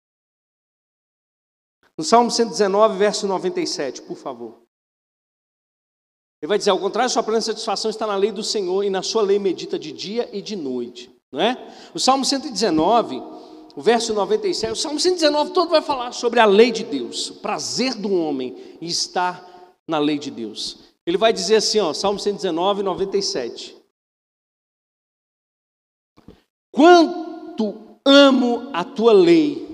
No 1.96 2.04
Salmo 2.04 2.32
119, 2.32 2.98
verso 2.98 3.28
97, 3.28 4.02
por 4.02 4.18
favor. 4.18 4.65
Ele 6.42 6.50
vai 6.50 6.58
dizer, 6.58 6.72
ao 6.72 6.80
contrário, 6.80 7.10
sua 7.10 7.24
plena 7.24 7.42
satisfação 7.42 7.90
está 7.90 8.06
na 8.06 8.16
lei 8.16 8.32
do 8.32 8.44
Senhor 8.44 8.84
e 8.84 8.90
na 8.90 9.02
sua 9.02 9.22
lei 9.22 9.40
medita 9.40 9.80
de 9.80 9.92
dia 9.92 10.30
e 10.32 10.42
de 10.42 10.56
noite. 10.56 11.10
Não 11.32 11.40
é? 11.40 11.74
O 11.94 12.00
Salmo 12.00 12.24
119, 12.24 13.22
o 13.76 13.82
verso 13.82 14.14
97, 14.14 14.72
o 14.72 14.76
Salmo 14.76 15.00
119 15.00 15.52
todo 15.52 15.70
vai 15.70 15.82
falar 15.82 16.12
sobre 16.12 16.40
a 16.40 16.46
lei 16.46 16.72
de 16.72 16.84
Deus, 16.84 17.30
o 17.30 17.36
prazer 17.36 17.94
do 17.96 18.14
homem 18.14 18.78
estar 18.82 19.44
na 19.88 19.98
lei 19.98 20.18
de 20.18 20.32
Deus. 20.32 20.80
Ele 21.06 21.18
vai 21.18 21.32
dizer 21.32 21.58
assim, 21.58 21.80
ó, 21.80 21.94
Salmo 21.94 22.20
119, 22.20 22.84
97. 22.84 23.76
Quanto 26.72 28.00
amo 28.06 28.70
a 28.74 28.84
tua 28.84 29.14
lei, 29.14 29.66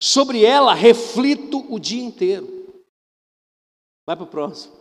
sobre 0.00 0.44
ela 0.44 0.74
reflito 0.74 1.64
o 1.72 1.78
dia 1.78 2.02
inteiro. 2.02 2.57
Vai 4.08 4.16
para 4.16 4.24
o 4.24 4.26
próximo. 4.26 4.72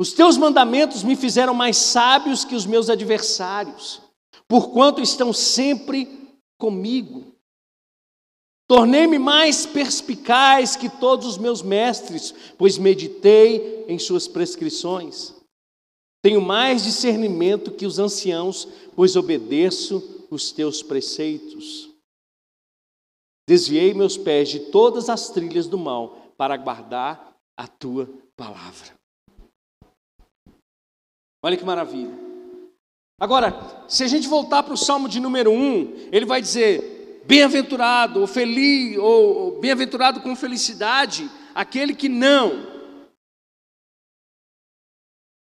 Os 0.00 0.12
teus 0.12 0.36
mandamentos 0.36 1.04
me 1.04 1.14
fizeram 1.14 1.54
mais 1.54 1.76
sábios 1.76 2.44
que 2.44 2.56
os 2.56 2.66
meus 2.66 2.90
adversários, 2.90 4.02
porquanto 4.48 5.00
estão 5.00 5.32
sempre 5.32 6.34
comigo. 6.58 7.36
Tornei-me 8.66 9.16
mais 9.16 9.64
perspicaz 9.64 10.74
que 10.74 10.88
todos 10.88 11.24
os 11.24 11.38
meus 11.38 11.62
mestres, 11.62 12.34
pois 12.58 12.78
meditei 12.78 13.84
em 13.86 13.96
suas 13.96 14.26
prescrições. 14.26 15.36
Tenho 16.20 16.42
mais 16.42 16.82
discernimento 16.82 17.70
que 17.70 17.86
os 17.86 18.00
anciãos, 18.00 18.66
pois 18.96 19.14
obedeço 19.14 20.26
os 20.32 20.50
teus 20.50 20.82
preceitos. 20.82 21.90
Desviei 23.48 23.94
meus 23.94 24.16
pés 24.16 24.48
de 24.48 24.58
todas 24.58 25.08
as 25.08 25.30
trilhas 25.30 25.68
do 25.68 25.78
mal 25.78 26.32
para 26.36 26.56
guardar 26.56 27.27
a 27.58 27.66
tua 27.66 28.08
palavra. 28.36 28.94
Olha 31.44 31.56
que 31.56 31.64
maravilha. 31.64 32.16
Agora, 33.20 33.52
se 33.88 34.04
a 34.04 34.06
gente 34.06 34.28
voltar 34.28 34.62
para 34.62 34.74
o 34.74 34.76
Salmo 34.76 35.08
de 35.08 35.18
número 35.18 35.50
1, 35.50 36.08
ele 36.12 36.24
vai 36.24 36.40
dizer: 36.40 37.22
bem-aventurado, 37.26 38.20
ou 38.20 38.26
feliz, 38.28 38.96
ou 38.96 39.58
bem-aventurado 39.60 40.20
com 40.20 40.36
felicidade, 40.36 41.28
aquele 41.52 41.94
que 41.94 42.08
não, 42.08 42.64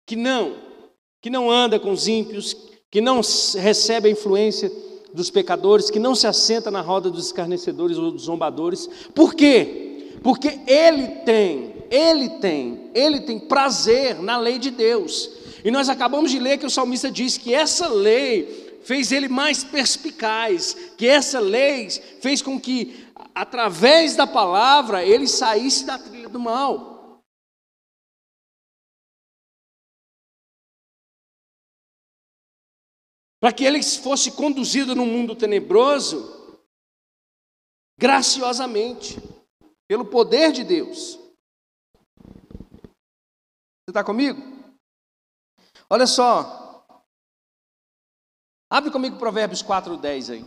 que 0.09 0.17
não, 0.17 0.57
que 1.23 1.29
não 1.29 1.51
anda 1.51 1.79
com 1.79 1.91
os 1.91 2.09
ímpios, 2.09 2.57
que 2.91 3.03
não 3.03 3.21
recebe 3.59 4.09
a 4.09 4.13
influência 4.13 4.73
dos 5.13 5.29
pecadores, 5.29 5.91
que 5.91 5.99
não 5.99 6.15
se 6.15 6.27
assenta 6.27 6.71
na 6.71 6.81
roda 6.81 7.11
dos 7.11 7.27
escarnecedores 7.27 7.99
ou 7.99 8.11
dos 8.11 8.23
zombadores. 8.23 8.87
Por 9.15 9.35
quê? 9.35 10.17
Porque 10.23 10.61
ele 10.67 11.09
tem 11.25 11.70
ele 11.90 12.29
tem, 12.38 12.90
ele 12.94 13.20
tem 13.20 13.38
prazer 13.38 14.22
na 14.22 14.38
lei 14.38 14.59
de 14.59 14.70
Deus. 14.70 15.29
E 15.64 15.70
nós 15.70 15.88
acabamos 15.88 16.31
de 16.31 16.38
ler 16.38 16.57
que 16.57 16.64
o 16.64 16.70
salmista 16.70 17.11
diz 17.11 17.37
que 17.37 17.53
essa 17.53 17.88
lei 17.88 18.81
fez 18.85 19.12
ele 19.12 19.29
mais 19.29 19.64
perspicaz, 19.64 20.74
que 20.96 21.07
essa 21.07 21.40
lei 21.40 21.90
fez 21.90 22.40
com 22.40 22.59
que, 22.59 23.07
através 23.35 24.16
da 24.16 24.26
palavra, 24.26 25.05
ele 25.05 25.26
saísse 25.26 25.85
da 25.85 25.98
trilha 25.98 26.29
do 26.29 26.38
mal. 26.38 27.20
Para 33.40 33.53
que 33.53 33.64
ele 33.64 33.83
fosse 33.83 34.31
conduzido 34.33 34.94
no 34.94 35.07
mundo 35.07 35.35
tenebroso, 35.35 36.57
graciosamente, 37.98 39.18
pelo 39.88 40.05
poder 40.05 40.53
de 40.53 40.62
Deus. 40.64 41.20
Você 43.90 43.92
está 43.92 44.05
comigo? 44.05 44.40
Olha 45.90 46.07
só. 46.07 46.87
Abre 48.70 48.88
comigo 48.92 49.18
Provérbios 49.18 49.64
4,10 49.64 50.33
aí. 50.33 50.44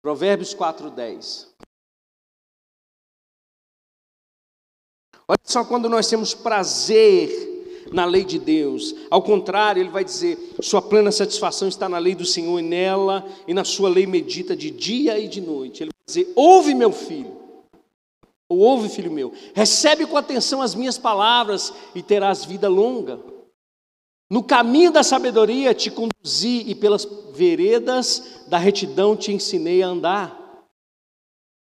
Provérbios 0.00 0.54
4,10. 0.54 1.48
Olha 5.26 5.40
só 5.42 5.64
quando 5.64 5.88
nós 5.88 6.08
temos 6.08 6.32
prazer 6.32 7.88
na 7.92 8.04
lei 8.04 8.24
de 8.24 8.38
Deus. 8.38 8.94
Ao 9.10 9.20
contrário, 9.20 9.82
ele 9.82 9.90
vai 9.90 10.04
dizer: 10.04 10.38
sua 10.62 10.80
plena 10.80 11.10
satisfação 11.10 11.66
está 11.66 11.88
na 11.88 11.98
lei 11.98 12.14
do 12.14 12.24
Senhor, 12.24 12.60
e 12.60 12.62
nela 12.62 13.28
e 13.48 13.52
na 13.52 13.64
sua 13.64 13.88
lei 13.88 14.06
medita 14.06 14.54
de 14.54 14.70
dia 14.70 15.18
e 15.18 15.26
de 15.26 15.40
noite. 15.40 15.82
Ele 15.82 15.90
vai 15.90 16.06
dizer: 16.06 16.32
ouve, 16.36 16.72
meu 16.72 16.92
filho. 16.92 17.45
Ou 18.48 18.58
ouve, 18.58 18.88
filho 18.88 19.10
meu, 19.10 19.32
recebe 19.54 20.06
com 20.06 20.16
atenção 20.16 20.62
as 20.62 20.74
minhas 20.74 20.96
palavras 20.96 21.72
e 21.94 22.02
terás 22.02 22.44
vida 22.44 22.68
longa. 22.68 23.18
No 24.30 24.42
caminho 24.42 24.90
da 24.90 25.02
sabedoria 25.02 25.74
te 25.74 25.90
conduzi 25.90 26.64
e 26.66 26.74
pelas 26.74 27.06
veredas 27.32 28.44
da 28.48 28.58
retidão 28.58 29.16
te 29.16 29.32
ensinei 29.32 29.82
a 29.82 29.88
andar. 29.88 30.46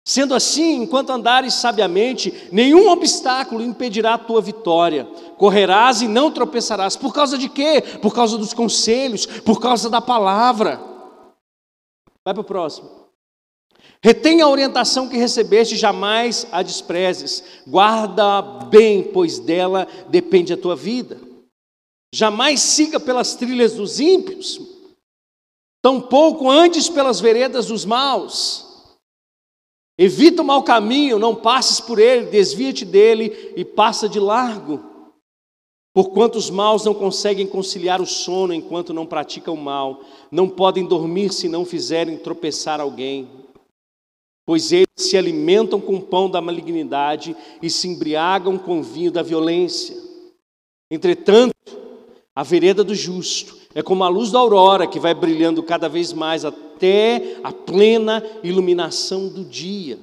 Sendo 0.08 0.36
assim, 0.36 0.84
enquanto 0.84 1.10
andares 1.10 1.56
sabiamente, 1.56 2.48
nenhum 2.52 2.89
obstáculo 2.89 3.63
impedirá 3.63 4.13
a 4.13 4.19
tua 4.19 4.39
vitória. 4.39 5.06
Correrás 5.38 6.04
e 6.04 6.08
não 6.08 6.30
tropeçarás. 6.30 6.95
Por 6.95 7.12
causa 7.12 7.39
de 7.39 7.50
quê? 7.50 7.82
Por 8.02 8.13
causa 8.13 8.38
dos 8.38 8.54
conselhos, 8.54 9.26
por 9.26 9.60
causa 9.60 9.89
da 9.89 10.00
palavra. 10.00 10.80
Vai 12.24 12.36
para 12.36 12.41
o 12.41 12.43
próximo. 12.43 13.04
Retenha 14.05 14.45
a 14.45 14.49
orientação 14.49 15.09
que 15.09 15.17
recebeste, 15.17 15.75
jamais 15.75 16.45
a 16.51 16.61
desprezes. 16.61 17.43
Guarda 17.65 18.39
bem, 18.39 19.01
pois 19.01 19.39
dela 19.39 19.87
depende 20.09 20.53
a 20.53 20.57
tua 20.57 20.75
vida. 20.75 21.19
Jamais 22.13 22.61
siga 22.61 22.99
pelas 22.99 23.33
trilhas 23.33 23.73
dos 23.73 23.99
ímpios, 23.99 24.61
tampouco 25.81 26.47
andes 26.47 26.87
pelas 26.87 27.19
veredas 27.19 27.65
dos 27.65 27.83
maus 27.83 28.65
Evita 29.97 30.43
o 30.43 30.45
mau 30.45 30.61
caminho, 30.61 31.17
não 31.17 31.33
passes 31.33 31.79
por 31.79 31.99
ele, 31.99 32.29
desvia-te 32.29 32.83
dele 32.83 33.53
e 33.55 33.65
passa 33.65 34.07
de 34.09 34.19
largo. 34.19 34.83
Porquanto 35.93 36.37
os 36.37 36.49
maus 36.49 36.83
não 36.83 36.93
conseguem 36.93 37.47
conciliar 37.47 38.01
o 38.01 38.05
sono 38.05 38.53
enquanto 38.53 38.93
não 38.93 39.05
praticam 39.05 39.53
o 39.53 39.57
mal, 39.57 40.01
não 40.29 40.47
podem 40.47 40.85
dormir 40.85 41.33
se 41.33 41.47
não 41.47 41.63
fizerem 41.63 42.17
tropeçar 42.17 42.81
alguém. 42.81 43.44
Pois 44.45 44.71
eles 44.71 44.88
se 44.95 45.17
alimentam 45.17 45.81
com 45.81 45.95
o 45.95 46.01
pão 46.01 46.29
da 46.29 46.39
malignidade 46.39 47.36
e 47.62 47.69
se 47.69 47.88
embriagam 47.88 48.58
com 48.58 48.79
o 48.79 48.84
vinho 48.84 49.12
da 49.12 49.23
violência. 49.23 49.95
Entretanto, 50.91 51.55
a 52.36 52.43
vereda 52.43 52.84
do 52.84 52.93
justo 52.93 53.58
é 53.73 53.81
como 53.81 54.03
a 54.03 54.08
luz 54.08 54.31
da 54.31 54.39
aurora 54.39 54.88
que 54.88 54.99
vai 54.99 55.13
brilhando 55.13 55.63
cada 55.63 55.89
vez 55.89 56.13
mais 56.13 56.45
até 56.45 57.39
a 57.43 57.51
plena 57.51 58.23
iluminação 58.43 59.27
do 59.27 59.43
dia. 59.43 59.97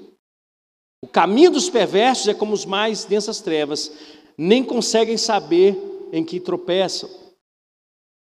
O 1.03 1.07
caminho 1.07 1.51
dos 1.51 1.69
perversos 1.71 2.29
é 2.29 2.35
como 2.35 2.53
os 2.53 2.65
mais 2.65 3.05
densas 3.05 3.41
trevas, 3.41 3.93
nem 4.37 4.65
conseguem 4.65 5.17
saber 5.17 5.77
em 6.13 6.25
que 6.25 6.41
tropeçam. 6.41 7.09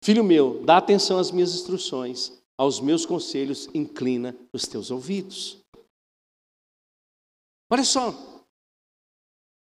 Filho 0.02 0.24
meu, 0.24 0.62
dá 0.64 0.78
atenção 0.78 1.18
às 1.18 1.30
minhas 1.30 1.54
instruções, 1.54 2.32
aos 2.56 2.80
meus 2.80 3.04
conselhos, 3.04 3.68
inclina 3.74 4.34
os 4.52 4.66
teus 4.66 4.90
ouvidos. 4.90 5.59
Olha 7.70 7.84
só, 7.84 8.12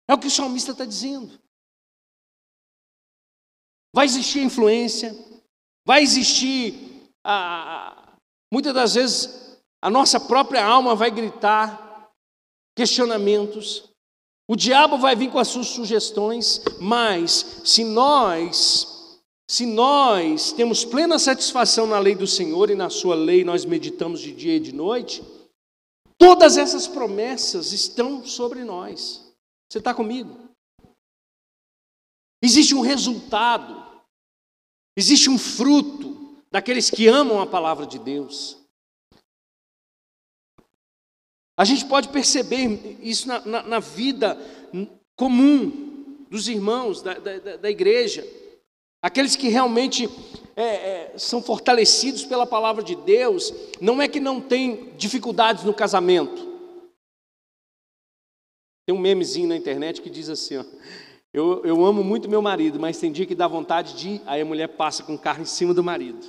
é 0.08 0.14
o 0.14 0.18
que 0.18 0.26
o 0.26 0.30
salmista 0.30 0.72
está 0.72 0.84
dizendo. 0.84 1.40
Vai 3.94 4.04
existir 4.06 4.42
influência, 4.42 5.14
vai 5.86 6.02
existir 6.02 7.10
a, 7.24 8.04
Muitas 8.54 8.72
das 8.72 8.94
vezes 8.94 9.58
a 9.82 9.90
nossa 9.90 10.20
própria 10.20 10.64
alma 10.64 10.94
vai 10.94 11.10
gritar 11.10 12.08
questionamentos, 12.76 13.90
o 14.48 14.54
diabo 14.54 14.96
vai 14.96 15.16
vir 15.16 15.28
com 15.28 15.40
as 15.40 15.48
suas 15.48 15.66
sugestões, 15.66 16.62
mas 16.80 17.62
se 17.64 17.82
nós, 17.82 19.18
se 19.50 19.66
nós 19.66 20.52
temos 20.52 20.84
plena 20.84 21.18
satisfação 21.18 21.84
na 21.84 21.98
lei 21.98 22.14
do 22.14 22.28
Senhor 22.28 22.70
e 22.70 22.76
na 22.76 22.88
sua 22.88 23.16
lei 23.16 23.42
nós 23.42 23.64
meditamos 23.64 24.20
de 24.20 24.30
dia 24.30 24.54
e 24.54 24.60
de 24.60 24.72
noite, 24.72 25.20
todas 26.18 26.56
essas 26.56 26.86
promessas 26.86 27.72
estão 27.72 28.24
sobre 28.24 28.64
nós. 28.64 29.34
Você 29.68 29.78
está 29.78 29.94
comigo? 29.94 30.48
Existe 32.42 32.74
um 32.74 32.80
resultado, 32.80 34.02
existe 34.96 35.30
um 35.30 35.38
fruto 35.38 36.42
daqueles 36.50 36.90
que 36.90 37.08
amam 37.08 37.40
a 37.40 37.46
palavra 37.46 37.86
de 37.86 37.98
Deus. 37.98 38.58
A 41.56 41.64
gente 41.64 41.86
pode 41.86 42.08
perceber 42.08 42.98
isso 43.00 43.28
na, 43.28 43.40
na, 43.46 43.62
na 43.62 43.78
vida 43.78 44.36
comum 45.16 46.26
dos 46.28 46.48
irmãos 46.48 47.00
da, 47.00 47.14
da, 47.14 47.56
da 47.56 47.70
igreja, 47.70 48.26
aqueles 49.04 49.36
que 49.36 49.48
realmente 49.48 50.08
é, 50.56 50.62
é, 50.62 51.18
são 51.18 51.42
fortalecidos 51.42 52.24
pela 52.24 52.46
palavra 52.46 52.82
de 52.82 52.96
Deus, 52.96 53.52
não 53.78 54.00
é 54.00 54.08
que 54.08 54.18
não 54.18 54.40
tem 54.40 54.94
dificuldades 54.96 55.62
no 55.62 55.74
casamento. 55.74 56.54
Tem 58.86 58.96
um 58.96 58.98
memezinho 58.98 59.48
na 59.48 59.56
internet 59.56 60.00
que 60.00 60.08
diz 60.08 60.30
assim: 60.30 60.56
ó, 60.56 60.64
eu, 61.34 61.62
eu 61.66 61.84
amo 61.84 62.02
muito 62.02 62.30
meu 62.30 62.40
marido, 62.40 62.80
mas 62.80 62.98
tem 62.98 63.12
dia 63.12 63.26
que 63.26 63.34
dá 63.34 63.46
vontade 63.46 63.94
de 63.94 64.08
ir, 64.08 64.22
aí 64.24 64.40
a 64.40 64.44
mulher 64.44 64.68
passa 64.68 65.02
com 65.02 65.14
o 65.14 65.18
carro 65.18 65.42
em 65.42 65.46
cima 65.46 65.74
do 65.74 65.84
marido. 65.84 66.26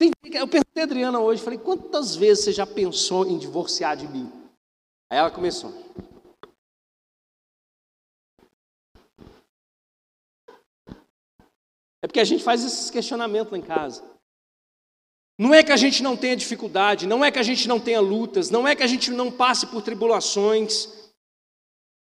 Eu 0.00 0.48
perguntei 0.48 0.82
a 0.82 0.86
Adriana 0.86 1.20
hoje, 1.20 1.42
falei, 1.42 1.58
quantas 1.58 2.14
vezes 2.14 2.44
você 2.44 2.52
já 2.52 2.66
pensou 2.66 3.26
em 3.26 3.36
divorciar 3.36 3.96
de 3.96 4.08
mim? 4.08 4.32
Aí 5.10 5.18
ela 5.18 5.30
começou. 5.30 5.74
É 12.02 12.06
porque 12.06 12.20
a 12.20 12.24
gente 12.24 12.42
faz 12.42 12.64
esses 12.64 12.90
questionamentos 12.90 13.52
lá 13.52 13.58
em 13.58 13.62
casa. 13.62 14.02
Não 15.38 15.54
é 15.54 15.62
que 15.62 15.70
a 15.70 15.76
gente 15.76 16.02
não 16.02 16.16
tenha 16.16 16.36
dificuldade, 16.36 17.06
não 17.06 17.24
é 17.24 17.30
que 17.30 17.38
a 17.38 17.44
gente 17.44 17.68
não 17.68 17.78
tenha 17.78 18.00
lutas, 18.00 18.50
não 18.50 18.66
é 18.66 18.74
que 18.74 18.82
a 18.82 18.86
gente 18.88 19.10
não 19.10 19.30
passe 19.30 19.66
por 19.66 19.82
tribulações, 19.82 20.88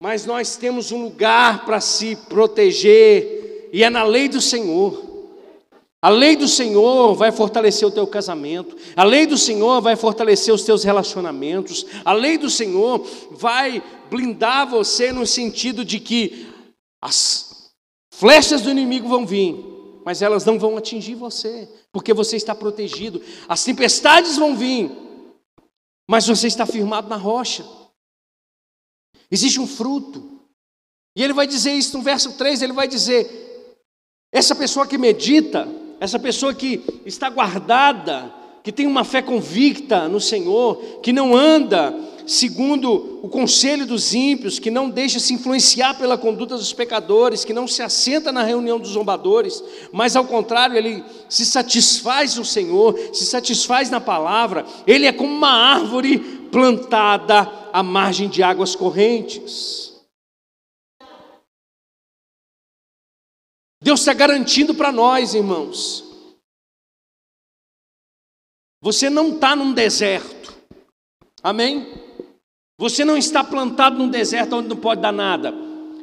mas 0.03 0.27
nós 0.27 0.57
temos 0.57 0.93
um 0.93 1.03
lugar 1.03 1.65
para 1.65 1.81
se 1.81 2.15
proteger, 2.15 3.71
e 3.73 3.83
é 3.83 3.89
na 3.89 4.03
lei 4.03 4.29
do 4.29 4.41
Senhor. 4.41 5.11
A 6.03 6.11
lei 6.11 6.37
do 6.37 6.49
Senhor 6.49 7.15
vai 7.15 7.33
fortalecer 7.33 7.89
o 7.89 7.91
teu 7.91 8.07
casamento, 8.07 8.77
a 8.95 9.05
lei 9.05 9.27
do 9.27 9.39
Senhor 9.39 9.81
vai 9.81 9.97
fortalecer 9.97 10.53
os 10.53 10.65
teus 10.65 10.85
relacionamentos, 10.85 11.87
a 12.05 12.13
lei 12.13 12.37
do 12.37 12.51
Senhor 12.51 13.07
vai 13.31 13.83
blindar 14.11 14.69
você 14.69 15.11
no 15.11 15.25
sentido 15.25 15.85
de 15.85 16.01
que 16.01 16.53
as 17.01 17.73
flechas 18.13 18.61
do 18.61 18.71
inimigo 18.71 19.09
vão 19.09 19.25
vir, 19.25 19.72
mas 20.05 20.23
elas 20.23 20.45
não 20.45 20.59
vão 20.59 20.77
atingir 20.77 21.15
você, 21.15 21.69
porque 21.93 22.13
você 22.13 22.37
está 22.37 22.55
protegido. 22.55 23.23
As 23.49 23.65
tempestades 23.65 24.37
vão 24.37 24.57
vir, 24.57 24.91
mas 26.09 26.27
você 26.27 26.47
está 26.47 26.67
firmado 26.67 27.09
na 27.09 27.17
rocha. 27.17 27.65
Existe 29.31 29.61
um 29.61 29.67
fruto. 29.67 30.41
E 31.17 31.23
ele 31.23 31.33
vai 31.33 31.47
dizer 31.47 31.73
isso 31.73 31.97
no 31.97 32.03
verso 32.03 32.33
3, 32.33 32.63
ele 32.63 32.73
vai 32.73 32.89
dizer: 32.89 33.75
essa 34.33 34.55
pessoa 34.55 34.87
que 34.87 34.99
medita, 34.99 35.69
essa 36.01 36.19
pessoa 36.19 36.55
que 36.55 36.83
está 37.05 37.29
guardada, 37.29 38.33
que 38.63 38.73
tem 38.73 38.87
uma 38.87 39.05
fé 39.05 39.21
convicta 39.21 40.09
no 40.09 40.21
Senhor, 40.21 41.01
que 41.03 41.13
não 41.13 41.37
anda 41.37 41.93
segundo 42.27 43.21
o 43.23 43.29
conselho 43.29 43.87
dos 43.87 44.15
ímpios, 44.15 44.59
que 44.59 44.71
não 44.71 44.91
deixa 44.91 45.19
se 45.19 45.35
influenciar 45.35 45.95
pela 45.95 46.19
conduta 46.19 46.57
dos 46.57 46.73
pecadores, 46.73 47.45
que 47.45 47.53
não 47.53 47.67
se 47.67 47.83
assenta 47.83 48.33
na 48.33 48.43
reunião 48.43 48.79
dos 48.79 48.91
zombadores, 48.91 49.63
mas 49.93 50.17
ao 50.17 50.25
contrário, 50.25 50.77
ele 50.77 51.05
se 51.29 51.45
satisfaz 51.45 52.37
no 52.37 52.45
Senhor, 52.45 52.99
se 53.13 53.25
satisfaz 53.25 53.91
na 53.91 54.01
palavra, 54.01 54.65
ele 54.87 55.07
é 55.07 55.13
como 55.13 55.33
uma 55.33 55.53
árvore 55.53 56.19
plantada 56.51 57.43
à 57.73 57.83
margem 57.83 58.29
de 58.29 58.43
águas 58.43 58.75
correntes. 58.75 59.93
Deus 63.83 64.01
está 64.01 64.13
garantindo 64.13 64.75
para 64.75 64.93
nós, 64.93 65.35
irmãos. 65.35 66.05
Você 68.81 69.09
não 69.09 69.35
está 69.35 69.55
num 69.55 69.73
deserto, 69.73 70.55
amém? 71.43 72.02
Você 72.83 73.05
não 73.05 73.17
está 73.17 73.45
plantado 73.45 73.97
num 73.97 74.09
deserto 74.09 74.57
onde 74.57 74.67
não 74.67 74.77
pode 74.77 75.01
dar 75.01 75.13
nada. 75.13 75.51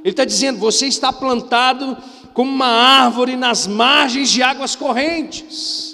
Ele 0.02 0.12
está 0.12 0.24
dizendo: 0.24 0.60
você 0.60 0.88
está 0.88 1.12
plantado 1.12 1.98
como 2.34 2.50
uma 2.50 2.68
árvore 2.68 3.36
nas 3.36 3.68
margens 3.68 4.30
de 4.30 4.42
águas 4.42 4.78
correntes. 4.78 5.94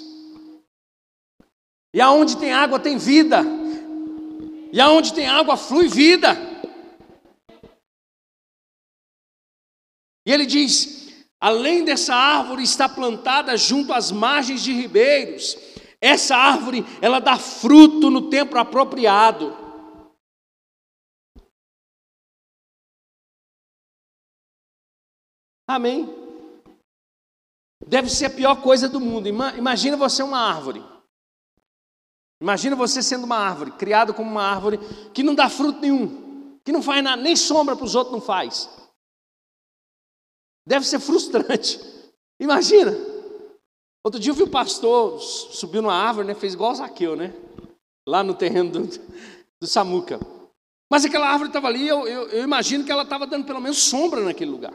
E 1.92 2.00
aonde 2.00 2.36
tem 2.36 2.52
água 2.52 2.78
tem 2.78 2.98
vida. 2.98 3.44
E 4.72 4.80
aonde 4.80 5.12
tem 5.12 5.26
água 5.26 5.56
flui 5.56 5.88
vida. 5.88 6.38
E 10.24 10.30
ele 10.32 10.46
diz: 10.46 11.08
Além 11.40 11.84
dessa 11.84 12.14
árvore 12.14 12.62
está 12.62 12.88
plantada 12.88 13.56
junto 13.56 13.92
às 13.92 14.12
margens 14.12 14.62
de 14.62 14.72
ribeiros. 14.72 15.58
Essa 16.00 16.36
árvore, 16.36 16.86
ela 17.02 17.18
dá 17.18 17.36
fruto 17.36 18.08
no 18.08 18.30
tempo 18.30 18.56
apropriado. 18.56 19.65
Amém. 25.66 26.08
Deve 27.86 28.08
ser 28.08 28.26
a 28.26 28.30
pior 28.30 28.62
coisa 28.62 28.88
do 28.88 29.00
mundo. 29.00 29.28
Imagina 29.28 29.96
você 29.96 30.22
uma 30.22 30.38
árvore. 30.38 30.82
Imagina 32.40 32.76
você 32.76 33.02
sendo 33.02 33.24
uma 33.24 33.36
árvore, 33.36 33.72
criado 33.72 34.12
como 34.12 34.30
uma 34.30 34.42
árvore 34.42 34.78
que 35.14 35.22
não 35.22 35.34
dá 35.34 35.48
fruto 35.48 35.80
nenhum, 35.80 36.58
que 36.62 36.70
não 36.70 36.82
faz 36.82 37.02
nada, 37.02 37.20
nem 37.22 37.34
sombra 37.34 37.74
para 37.74 37.84
os 37.84 37.94
outros 37.94 38.12
não 38.12 38.20
faz. 38.20 38.68
Deve 40.66 40.86
ser 40.86 41.00
frustrante. 41.00 41.80
Imagina. 42.38 42.92
Outro 44.04 44.20
dia 44.20 44.30
eu 44.30 44.34
vi 44.34 44.42
o 44.42 44.50
pastor, 44.50 45.18
subiu 45.20 45.80
numa 45.80 45.94
árvore, 45.94 46.28
né, 46.28 46.34
fez 46.34 46.54
igual 46.54 46.74
Zaqueu, 46.74 47.16
né? 47.16 47.34
Lá 48.06 48.22
no 48.22 48.34
terreno 48.34 48.70
do, 48.70 48.80
do 49.60 49.66
Samuca. 49.66 50.20
Mas 50.90 51.04
aquela 51.04 51.28
árvore 51.28 51.48
estava 51.48 51.66
ali, 51.66 51.88
eu, 51.88 52.06
eu, 52.06 52.28
eu 52.28 52.44
imagino 52.44 52.84
que 52.84 52.92
ela 52.92 53.02
estava 53.02 53.26
dando 53.26 53.46
pelo 53.46 53.60
menos 53.60 53.78
sombra 53.78 54.20
naquele 54.20 54.50
lugar. 54.50 54.74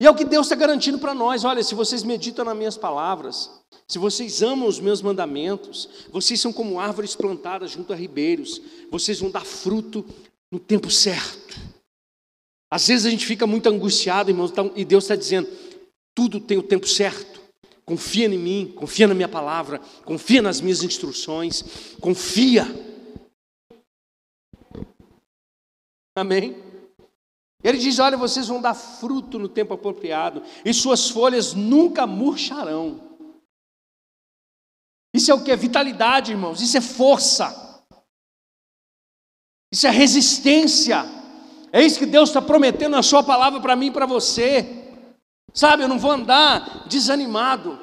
E 0.00 0.06
é 0.06 0.10
o 0.10 0.14
que 0.14 0.24
Deus 0.24 0.46
está 0.46 0.54
garantindo 0.54 0.98
para 0.98 1.14
nós: 1.14 1.44
olha, 1.44 1.62
se 1.62 1.74
vocês 1.74 2.02
meditam 2.02 2.44
nas 2.44 2.56
minhas 2.56 2.76
palavras, 2.76 3.50
se 3.88 3.98
vocês 3.98 4.42
amam 4.42 4.68
os 4.68 4.78
meus 4.78 5.02
mandamentos, 5.02 5.88
vocês 6.10 6.40
são 6.40 6.52
como 6.52 6.78
árvores 6.78 7.16
plantadas 7.16 7.70
junto 7.72 7.92
a 7.92 7.96
ribeiros, 7.96 8.60
vocês 8.90 9.18
vão 9.18 9.30
dar 9.30 9.44
fruto 9.44 10.04
no 10.52 10.58
tempo 10.58 10.90
certo. 10.90 11.56
Às 12.70 12.86
vezes 12.86 13.06
a 13.06 13.10
gente 13.10 13.26
fica 13.26 13.46
muito 13.46 13.68
angustiado, 13.68 14.30
irmãos, 14.30 14.50
então, 14.50 14.72
e 14.76 14.84
Deus 14.84 15.04
está 15.04 15.16
dizendo: 15.16 15.48
tudo 16.14 16.40
tem 16.40 16.58
o 16.58 16.62
tempo 16.62 16.86
certo. 16.86 17.38
Confia 17.84 18.26
em 18.26 18.38
mim, 18.38 18.72
confia 18.76 19.08
na 19.08 19.14
minha 19.14 19.28
palavra, 19.28 19.80
confia 20.04 20.42
nas 20.42 20.60
minhas 20.60 20.82
instruções, 20.82 21.64
confia. 22.00 22.66
Amém? 26.14 26.67
Ele 27.62 27.78
diz: 27.78 27.98
Olha, 27.98 28.16
vocês 28.16 28.46
vão 28.48 28.60
dar 28.60 28.74
fruto 28.74 29.38
no 29.38 29.48
tempo 29.48 29.74
apropriado, 29.74 30.42
e 30.64 30.72
suas 30.72 31.10
folhas 31.10 31.54
nunca 31.54 32.06
murcharão. 32.06 33.00
Isso 35.12 35.30
é 35.30 35.34
o 35.34 35.42
que? 35.42 35.50
É 35.50 35.56
vitalidade, 35.56 36.32
irmãos, 36.32 36.60
isso 36.60 36.76
é 36.76 36.80
força, 36.80 37.84
isso 39.72 39.86
é 39.86 39.90
resistência. 39.90 41.18
É 41.70 41.84
isso 41.84 41.98
que 41.98 42.06
Deus 42.06 42.30
está 42.30 42.40
prometendo 42.40 42.92
na 42.92 43.02
Sua 43.02 43.22
palavra 43.22 43.60
para 43.60 43.76
mim 43.76 43.88
e 43.88 43.90
para 43.90 44.06
você. 44.06 44.86
Sabe, 45.52 45.82
eu 45.82 45.88
não 45.88 45.98
vou 45.98 46.12
andar 46.12 46.86
desanimado. 46.88 47.78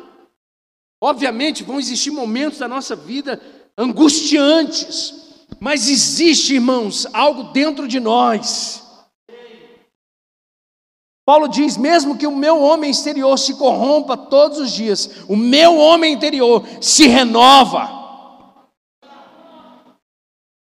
Obviamente 1.00 1.64
vão 1.64 1.80
existir 1.80 2.10
momentos 2.10 2.58
da 2.58 2.68
nossa 2.68 2.96
vida 2.96 3.40
angustiantes, 3.78 5.46
mas 5.60 5.88
existe, 5.88 6.56
irmãos, 6.56 7.06
algo 7.14 7.52
dentro 7.52 7.88
de 7.88 8.00
nós 8.00 8.85
Paulo 11.26 11.48
diz: 11.48 11.76
mesmo 11.76 12.18
que 12.18 12.28
o 12.28 12.36
meu 12.36 12.62
homem 12.62 12.92
exterior 12.92 13.38
se 13.38 13.56
corrompa 13.56 14.16
todos 14.16 14.60
os 14.60 14.72
dias, 14.72 15.10
o 15.28 15.36
meu 15.36 15.76
homem 15.76 16.14
interior 16.14 16.64
se 16.80 17.08
renova. 17.08 18.06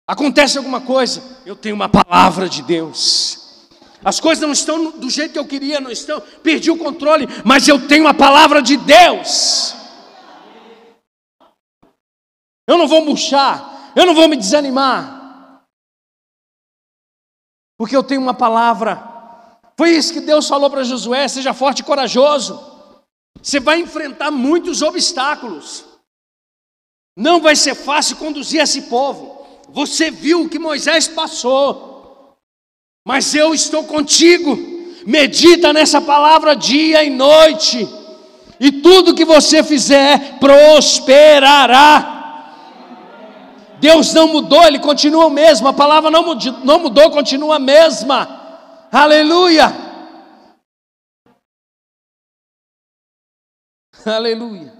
Acontece 0.07 0.59
alguma 0.59 0.81
coisa, 0.81 1.23
eu 1.47 1.55
tenho 1.55 1.77
uma 1.77 1.89
palavra 1.89 2.49
de 2.49 2.63
Deus. 2.63 3.69
As 4.05 4.19
coisas 4.19 4.43
não 4.43 4.51
estão 4.51 4.99
do 4.99 5.09
jeito 5.09 5.33
que 5.35 5.39
eu 5.39 5.47
queria, 5.47 5.79
não 5.79 5.91
estão, 5.91 6.21
perdi 6.43 6.69
o 6.71 6.79
controle, 6.79 7.29
mas 7.45 7.69
eu 7.69 7.87
tenho 7.87 8.09
a 8.09 8.15
palavra 8.15 8.61
de 8.61 8.77
Deus. 8.77 9.77
Eu 12.67 12.77
não 12.77 12.89
vou 12.89 13.05
murchar, 13.05 13.93
eu 13.95 14.05
não 14.05 14.15
vou 14.15 14.27
me 14.27 14.37
desanimar, 14.37 15.63
porque 17.79 17.95
eu 17.95 18.03
tenho 18.03 18.21
uma 18.21 18.35
palavra 18.35 19.20
foi 19.81 19.93
isso 19.93 20.13
que 20.13 20.21
Deus 20.21 20.47
falou 20.47 20.69
para 20.69 20.85
Josué: 20.85 21.27
seja 21.27 21.55
forte 21.55 21.79
e 21.79 21.83
corajoso. 21.83 22.61
Você 23.41 23.59
vai 23.59 23.81
enfrentar 23.81 24.31
muitos 24.31 24.83
obstáculos. 24.83 25.87
Não 27.17 27.41
vai 27.41 27.57
ser 27.57 27.75
fácil 27.75 28.19
conduzir 28.19 28.61
esse 28.61 28.83
povo. 28.83 29.47
Você 29.71 30.11
viu 30.11 30.43
o 30.43 30.51
que 30.51 30.59
Moisés 30.59 31.09
passou. 31.09 32.37
Mas 33.09 33.35
eu 33.35 33.55
estou 33.55 33.85
contigo. 33.85 34.55
Medita 35.07 35.73
nessa 35.73 35.99
palavra 35.99 36.55
dia 36.55 37.03
e 37.03 37.09
noite. 37.09 37.89
E 38.61 38.71
tudo 38.71 39.15
que 39.15 39.25
você 39.25 39.63
fizer 39.63 40.39
prosperará. 40.39 42.19
Deus 43.81 44.13
não 44.13 44.29
mudou, 44.29 44.63
Ele 44.63 44.79
continua 44.79 45.25
o 45.25 45.31
mesmo. 45.31 45.69
A 45.69 45.73
palavra 45.73 46.11
não 46.11 46.79
mudou, 46.81 47.11
continua 47.11 47.57
a 47.57 47.59
mesma. 47.59 48.40
Aleluia! 48.93 49.67
Aleluia. 54.05 54.73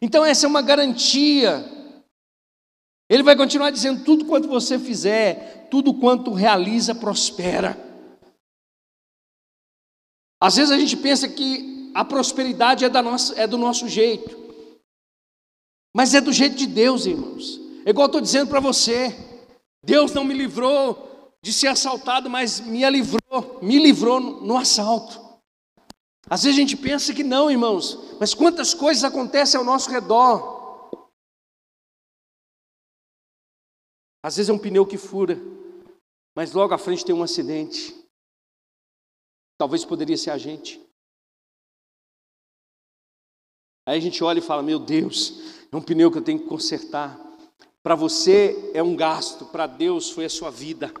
Então, 0.00 0.24
essa 0.24 0.46
é 0.46 0.48
uma 0.48 0.62
garantia. 0.62 1.62
Ele 3.10 3.22
vai 3.22 3.36
continuar 3.36 3.70
dizendo: 3.70 4.02
tudo 4.02 4.24
quanto 4.24 4.48
você 4.48 4.78
fizer, 4.78 5.68
tudo 5.70 5.92
quanto 5.92 6.32
realiza, 6.32 6.94
prospera. 6.94 7.76
Às 10.40 10.56
vezes 10.56 10.70
a 10.70 10.78
gente 10.78 10.96
pensa 10.96 11.28
que 11.28 11.92
a 11.94 12.04
prosperidade 12.04 12.84
é, 12.84 12.88
da 12.88 13.02
nossa, 13.02 13.38
é 13.38 13.46
do 13.46 13.58
nosso 13.58 13.88
jeito, 13.88 14.36
mas 15.94 16.14
é 16.14 16.20
do 16.20 16.32
jeito 16.32 16.56
de 16.56 16.66
Deus, 16.66 17.04
irmãos. 17.04 17.60
É 17.84 17.90
igual 17.90 18.04
eu 18.04 18.06
estou 18.06 18.20
dizendo 18.22 18.48
para 18.48 18.60
você: 18.60 19.14
Deus 19.84 20.12
não 20.12 20.24
me 20.24 20.32
livrou 20.32 21.05
de 21.46 21.52
ser 21.52 21.68
assaltado, 21.68 22.28
mas 22.28 22.58
me 22.58 22.84
livrou, 22.90 23.62
me 23.62 23.78
livrou 23.78 24.18
no 24.18 24.56
assalto. 24.56 25.40
Às 26.28 26.42
vezes 26.42 26.58
a 26.58 26.60
gente 26.60 26.76
pensa 26.76 27.14
que 27.14 27.22
não, 27.22 27.48
irmãos, 27.48 28.18
mas 28.18 28.34
quantas 28.34 28.74
coisas 28.74 29.04
acontecem 29.04 29.56
ao 29.56 29.64
nosso 29.64 29.88
redor. 29.88 30.90
Às 34.24 34.38
vezes 34.38 34.50
é 34.50 34.52
um 34.52 34.58
pneu 34.58 34.84
que 34.84 34.98
fura, 34.98 35.38
mas 36.34 36.52
logo 36.52 36.74
à 36.74 36.78
frente 36.78 37.04
tem 37.04 37.14
um 37.14 37.22
acidente. 37.22 37.94
Talvez 39.56 39.84
poderia 39.84 40.16
ser 40.16 40.30
a 40.30 40.38
gente. 40.38 40.84
Aí 43.86 43.96
a 43.96 44.00
gente 44.00 44.24
olha 44.24 44.40
e 44.40 44.42
fala: 44.42 44.64
Meu 44.64 44.80
Deus, 44.80 45.68
é 45.70 45.76
um 45.76 45.80
pneu 45.80 46.10
que 46.10 46.18
eu 46.18 46.24
tenho 46.24 46.40
que 46.40 46.48
consertar. 46.48 47.16
Para 47.84 47.94
você 47.94 48.72
é 48.74 48.82
um 48.82 48.96
gasto, 48.96 49.46
para 49.46 49.68
Deus 49.68 50.10
foi 50.10 50.24
a 50.24 50.28
sua 50.28 50.50
vida. 50.50 50.92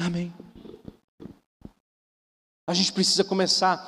Amém. 0.00 0.32
A 2.68 2.74
gente 2.74 2.92
precisa 2.92 3.24
começar. 3.24 3.78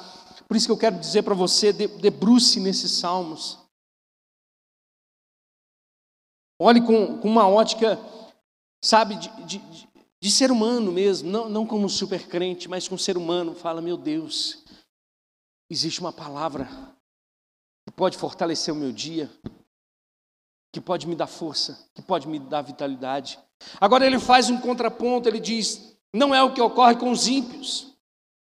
Por 0.48 0.56
isso 0.56 0.66
que 0.66 0.72
eu 0.72 0.78
quero 0.78 0.98
dizer 0.98 1.22
para 1.22 1.34
você: 1.34 1.72
debruce 1.72 2.58
nesses 2.58 2.90
salmos. 2.92 3.58
Olhe 6.58 6.80
com, 6.80 7.18
com 7.18 7.28
uma 7.28 7.48
ótica, 7.48 7.98
sabe, 8.84 9.16
de, 9.16 9.28
de, 9.46 9.88
de, 10.22 10.30
ser 10.30 10.50
humano 10.50 10.92
mesmo, 10.92 11.30
não, 11.30 11.48
não 11.48 11.66
como 11.66 11.88
super 11.88 12.28
crente, 12.28 12.68
mas 12.68 12.86
com 12.86 12.98
ser 12.98 13.16
humano. 13.16 13.54
Fala, 13.54 13.80
meu 13.80 13.96
Deus, 13.96 14.62
existe 15.70 16.00
uma 16.00 16.12
palavra 16.12 16.68
que 17.86 17.94
pode 17.94 18.18
fortalecer 18.18 18.74
o 18.74 18.76
meu 18.76 18.92
dia, 18.92 19.30
que 20.70 20.82
pode 20.82 21.06
me 21.06 21.16
dar 21.16 21.26
força, 21.26 21.88
que 21.94 22.02
pode 22.02 22.28
me 22.28 22.38
dar 22.38 22.60
vitalidade. 22.60 23.38
Agora 23.80 24.06
ele 24.06 24.18
faz 24.18 24.50
um 24.50 24.60
contraponto, 24.60 25.28
ele 25.28 25.40
diz: 25.40 25.89
não 26.12 26.34
é 26.34 26.42
o 26.42 26.52
que 26.52 26.60
ocorre 26.60 26.96
com 26.96 27.10
os 27.10 27.28
ímpios. 27.28 27.94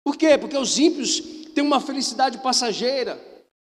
Por 0.04 0.16
quê? 0.16 0.38
Porque 0.38 0.58
os 0.58 0.78
ímpios 0.78 1.20
têm 1.54 1.64
uma 1.64 1.80
felicidade 1.80 2.38
passageira, 2.38 3.20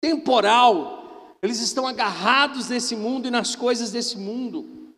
temporal. 0.01 1.37
Eles 1.41 1.59
estão 1.61 1.87
agarrados 1.87 2.69
nesse 2.69 2.95
mundo 2.95 3.27
e 3.27 3.31
nas 3.31 3.55
coisas 3.55 3.91
desse 3.91 4.17
mundo. 4.17 4.93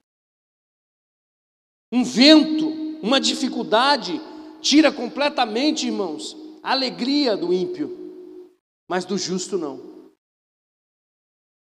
Um 1.92 2.04
vento, 2.04 2.68
uma 3.02 3.20
dificuldade, 3.20 4.20
tira 4.62 4.92
completamente, 4.92 5.88
irmãos, 5.88 6.36
a 6.62 6.72
alegria 6.72 7.38
do 7.38 7.54
ímpio, 7.54 8.46
mas 8.88 9.06
do 9.06 9.18
justo 9.18 9.58
não. 9.58 9.90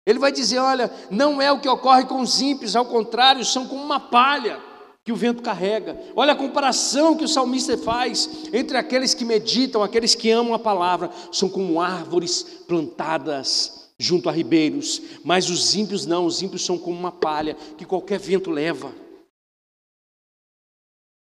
Ele 0.07 0.19
vai 0.19 0.33
dizer: 0.33 0.59
olha, 0.59 0.91
não 1.11 1.43
é 1.43 1.53
o 1.53 1.61
que 1.61 1.69
ocorre 1.69 2.07
com 2.07 2.21
os 2.21 2.41
ímpios, 2.41 2.75
ao 2.75 2.87
contrário, 2.87 3.45
são 3.45 3.69
como 3.69 3.83
uma 3.83 4.01
palha 4.01 4.68
que 5.09 5.12
o 5.12 5.16
vento 5.16 5.42
carrega. 5.42 5.98
Olha 6.14 6.34
a 6.34 6.36
comparação 6.36 7.16
que 7.16 7.24
o 7.24 7.28
salmista 7.28 7.78
faz 7.78 8.28
entre 8.52 8.76
aqueles 8.76 9.14
que 9.14 9.24
meditam, 9.24 9.82
aqueles 9.82 10.14
que 10.14 10.30
amam 10.30 10.52
a 10.52 10.59
palavra, 10.59 11.11
são 11.32 11.48
como 11.48 11.80
árvores 11.80 12.42
plantadas 12.68 13.90
junto 13.98 14.28
a 14.28 14.32
ribeiros, 14.32 15.00
mas 15.24 15.48
os 15.48 15.74
ímpios 15.74 16.04
não, 16.04 16.26
os 16.26 16.42
ímpios 16.42 16.62
são 16.62 16.76
como 16.76 16.94
uma 16.94 17.11
palha 17.11 17.54
que 17.54 17.86
qualquer 17.86 18.18
vento 18.18 18.50
leva. 18.50 18.94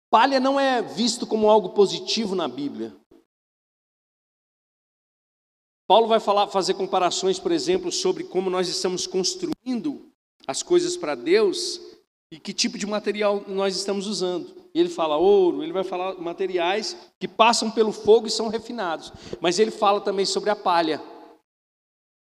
Palha 0.09 0.39
não 0.39 0.59
é 0.59 0.81
visto 0.81 1.27
como 1.27 1.47
algo 1.47 1.69
positivo 1.69 2.33
na 2.33 2.47
Bíblia. 2.47 2.95
Paulo 5.87 6.07
vai 6.07 6.19
falar, 6.19 6.47
fazer 6.47 6.73
comparações, 6.73 7.37
por 7.37 7.51
exemplo, 7.51 7.91
sobre 7.91 8.23
como 8.23 8.49
nós 8.49 8.67
estamos 8.67 9.05
construindo 9.05 10.11
as 10.47 10.63
coisas 10.63 10.97
para 10.97 11.13
Deus 11.13 11.98
e 12.31 12.39
que 12.39 12.53
tipo 12.53 12.77
de 12.77 12.85
material 12.85 13.43
nós 13.47 13.75
estamos 13.75 14.07
usando. 14.07 14.55
E 14.73 14.79
ele 14.79 14.89
fala 14.89 15.17
ouro, 15.17 15.63
ele 15.63 15.73
vai 15.73 15.83
falar 15.83 16.13
materiais 16.15 16.95
que 17.19 17.27
passam 17.27 17.71
pelo 17.71 17.91
fogo 17.91 18.27
e 18.27 18.31
são 18.31 18.47
refinados. 18.47 19.11
Mas 19.41 19.57
ele 19.57 19.71
fala 19.71 19.99
também 19.99 20.25
sobre 20.25 20.49
a 20.49 20.55
palha. 20.55 21.01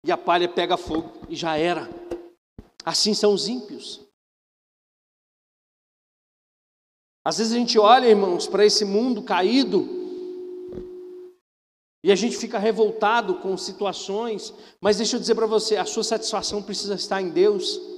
E 0.06 0.12
a 0.12 0.18
palha 0.18 0.50
pega 0.50 0.76
fogo 0.76 1.12
e 1.30 1.36
já 1.36 1.58
era. 1.58 1.89
Assim 2.84 3.14
são 3.14 3.34
os 3.34 3.48
ímpios. 3.48 4.02
Às 7.24 7.38
vezes 7.39 7.54
a 7.54 7.58
gente 7.58 7.80
olha, 7.80 8.08
irmãos, 8.08 8.46
para 8.46 8.66
esse 8.66 8.86
mundo 8.86 9.24
caído 9.24 10.04
E 12.04 12.12
a 12.12 12.16
gente 12.16 12.38
fica 12.38 12.60
revoltado 12.60 13.39
com 13.39 13.58
situações, 13.58 14.54
mas 14.80 14.98
deixa 14.98 15.16
eu 15.16 15.20
dizer 15.20 15.34
para 15.34 15.48
você, 15.48 15.76
a 15.76 15.86
sua 15.86 16.04
satisfação 16.04 16.62
precisa 16.62 16.93
estar 16.93 17.20
em 17.20 17.30
Deus. 17.30 17.95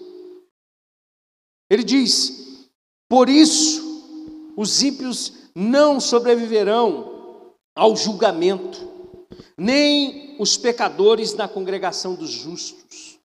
Ele 1.70 1.84
diz: 1.84 2.68
Por 3.10 3.30
isso 3.30 4.54
os 4.56 4.82
ímpios 4.82 5.34
não 5.56 6.00
sobreviverão 6.00 7.56
ao 7.76 7.96
julgamento, 7.96 8.80
nem 9.58 10.36
os 10.40 10.58
pecadores 10.58 11.34
na 11.34 11.48
congregação 11.48 12.16
dos 12.16 12.30
justos. 12.30 13.20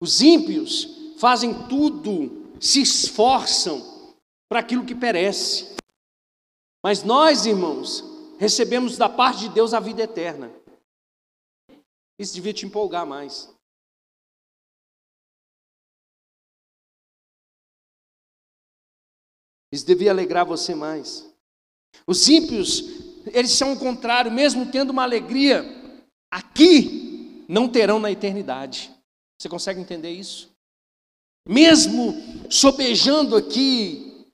Os 0.00 0.20
ímpios 0.20 1.14
fazem 1.18 1.66
tudo, 1.68 2.56
se 2.60 2.82
esforçam 2.82 3.82
para 4.48 4.60
aquilo 4.60 4.84
que 4.84 4.94
perece. 4.94 5.74
Mas 6.82 7.02
nós, 7.02 7.46
irmãos, 7.46 8.04
recebemos 8.38 8.96
da 8.96 9.08
parte 9.08 9.40
de 9.40 9.48
Deus 9.50 9.72
a 9.72 9.80
vida 9.80 10.02
eterna. 10.02 10.52
Isso 12.18 12.34
devia 12.34 12.52
te 12.52 12.66
empolgar 12.66 13.06
mais. 13.06 13.53
Isso 19.74 19.84
devia 19.84 20.12
alegrar 20.12 20.46
você 20.46 20.72
mais. 20.72 21.28
Os 22.06 22.28
ímpios, 22.28 22.84
eles 23.32 23.50
são 23.50 23.72
o 23.72 23.76
contrário, 23.76 24.30
mesmo 24.30 24.70
tendo 24.70 24.90
uma 24.90 25.02
alegria 25.02 25.64
aqui, 26.30 27.44
não 27.48 27.68
terão 27.68 27.98
na 27.98 28.12
eternidade. 28.12 28.94
Você 29.36 29.48
consegue 29.48 29.80
entender 29.80 30.12
isso? 30.12 30.48
Mesmo 31.44 32.14
sobejando 32.48 33.34
aqui, 33.34 34.24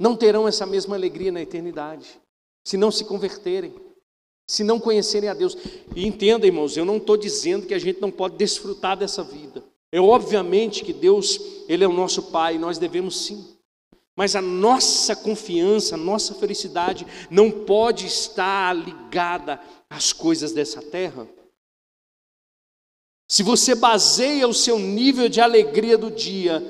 não 0.00 0.16
terão 0.16 0.48
essa 0.48 0.66
mesma 0.66 0.96
alegria 0.96 1.30
na 1.30 1.40
eternidade, 1.40 2.20
se 2.66 2.76
não 2.76 2.90
se 2.90 3.04
converterem, 3.04 3.72
se 4.44 4.64
não 4.64 4.80
conhecerem 4.80 5.28
a 5.28 5.34
Deus. 5.34 5.56
E 5.94 6.04
entenda, 6.04 6.48
irmãos, 6.48 6.76
eu 6.76 6.84
não 6.84 6.96
estou 6.96 7.16
dizendo 7.16 7.64
que 7.64 7.74
a 7.74 7.78
gente 7.78 8.00
não 8.00 8.10
pode 8.10 8.36
desfrutar 8.38 8.96
dessa 8.96 9.22
vida. 9.22 9.62
É 9.92 10.00
obviamente 10.00 10.82
que 10.82 10.92
Deus, 10.92 11.38
Ele 11.68 11.84
é 11.84 11.86
o 11.86 11.92
nosso 11.92 12.24
Pai, 12.32 12.58
nós 12.58 12.76
devemos 12.76 13.24
sim. 13.24 13.52
Mas 14.16 14.36
a 14.36 14.42
nossa 14.42 15.16
confiança, 15.16 15.94
a 15.94 15.98
nossa 15.98 16.34
felicidade 16.34 17.06
não 17.30 17.50
pode 17.64 18.06
estar 18.06 18.74
ligada 18.74 19.60
às 19.88 20.12
coisas 20.12 20.52
dessa 20.52 20.82
terra. 20.82 21.26
Se 23.30 23.42
você 23.42 23.74
baseia 23.74 24.46
o 24.46 24.52
seu 24.52 24.78
nível 24.78 25.28
de 25.28 25.40
alegria 25.40 25.96
do 25.96 26.10
dia 26.10 26.60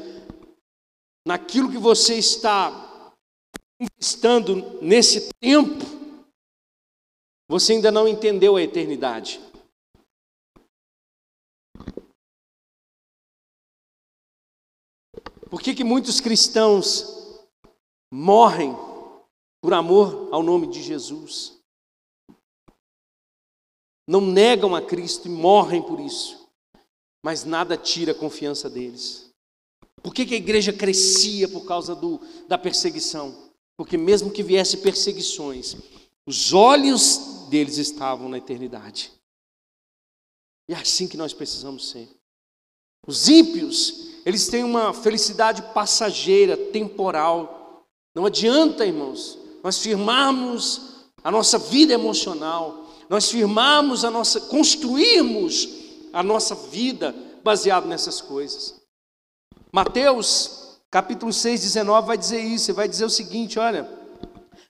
naquilo 1.26 1.70
que 1.70 1.78
você 1.78 2.14
está 2.14 3.12
conquistando 3.80 4.80
nesse 4.80 5.32
tempo, 5.40 5.84
você 7.48 7.72
ainda 7.72 7.90
não 7.90 8.06
entendeu 8.06 8.54
a 8.54 8.62
eternidade. 8.62 9.40
Por 15.50 15.60
que, 15.60 15.74
que 15.74 15.84
muitos 15.84 16.20
cristãos 16.20 17.21
morrem 18.12 18.76
por 19.62 19.72
amor 19.72 20.28
ao 20.30 20.42
nome 20.42 20.66
de 20.66 20.82
Jesus. 20.82 21.58
Não 24.06 24.20
negam 24.20 24.74
a 24.74 24.82
Cristo 24.82 25.28
e 25.28 25.30
morrem 25.30 25.80
por 25.80 25.98
isso, 25.98 26.46
mas 27.24 27.44
nada 27.44 27.74
tira 27.74 28.12
a 28.12 28.14
confiança 28.14 28.68
deles. 28.68 29.32
Por 30.02 30.12
que, 30.12 30.26
que 30.26 30.34
a 30.34 30.36
igreja 30.36 30.72
crescia 30.72 31.48
por 31.48 31.64
causa 31.64 31.94
do, 31.94 32.20
da 32.46 32.58
perseguição? 32.58 33.50
Porque, 33.78 33.96
mesmo 33.96 34.30
que 34.30 34.42
viesse 34.42 34.78
perseguições, 34.78 35.76
os 36.26 36.52
olhos 36.52 37.46
deles 37.48 37.78
estavam 37.78 38.28
na 38.28 38.36
eternidade. 38.36 39.10
E 40.68 40.74
é 40.74 40.76
assim 40.76 41.08
que 41.08 41.16
nós 41.16 41.32
precisamos 41.32 41.88
ser. 41.88 42.08
Os 43.06 43.28
ímpios, 43.28 44.10
eles 44.26 44.48
têm 44.48 44.64
uma 44.64 44.92
felicidade 44.92 45.62
passageira, 45.72 46.56
temporal, 46.56 47.61
não 48.14 48.26
adianta, 48.26 48.84
irmãos, 48.84 49.38
nós 49.62 49.78
firmarmos 49.78 50.92
a 51.24 51.30
nossa 51.30 51.58
vida 51.58 51.94
emocional, 51.94 52.86
nós 53.08 53.30
firmarmos 53.30 54.04
a 54.04 54.10
nossa, 54.10 54.40
construirmos 54.40 55.68
a 56.12 56.22
nossa 56.22 56.54
vida 56.54 57.14
baseado 57.42 57.86
nessas 57.86 58.20
coisas. 58.20 58.80
Mateus, 59.72 60.78
capítulo 60.90 61.32
6, 61.32 61.62
19, 61.62 62.06
vai 62.06 62.18
dizer 62.18 62.40
isso, 62.40 62.74
vai 62.74 62.88
dizer 62.88 63.04
o 63.04 63.10
seguinte: 63.10 63.58
olha. 63.58 64.02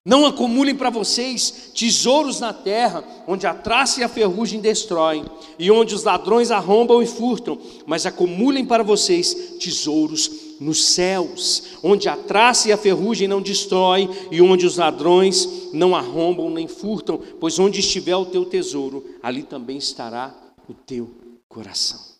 Não 0.04 0.26
acumulem 0.26 0.74
para 0.74 0.90
vocês 0.90 1.70
tesouros 1.76 2.40
na 2.40 2.52
terra, 2.52 3.04
onde 3.24 3.46
a 3.46 3.54
traça 3.54 4.00
e 4.00 4.02
a 4.02 4.08
ferrugem 4.08 4.60
destroem, 4.60 5.24
e 5.60 5.70
onde 5.70 5.94
os 5.94 6.02
ladrões 6.02 6.50
arrombam 6.50 7.00
e 7.00 7.06
furtam, 7.06 7.56
mas 7.86 8.04
acumulem 8.04 8.66
para 8.66 8.82
vocês 8.82 9.32
tesouros 9.60 10.28
nos 10.62 10.84
céus, 10.84 11.78
onde 11.82 12.08
a 12.08 12.16
traça 12.16 12.68
e 12.68 12.72
a 12.72 12.76
ferrugem 12.76 13.28
não 13.28 13.42
destroem, 13.42 14.08
e 14.30 14.40
onde 14.40 14.64
os 14.64 14.76
ladrões 14.76 15.72
não 15.72 15.94
arrombam 15.94 16.50
nem 16.50 16.68
furtam, 16.68 17.18
pois 17.40 17.58
onde 17.58 17.80
estiver 17.80 18.16
o 18.16 18.26
teu 18.26 18.44
tesouro, 18.44 19.18
ali 19.22 19.42
também 19.42 19.76
estará 19.76 20.34
o 20.68 20.74
teu 20.74 21.14
coração. 21.48 22.12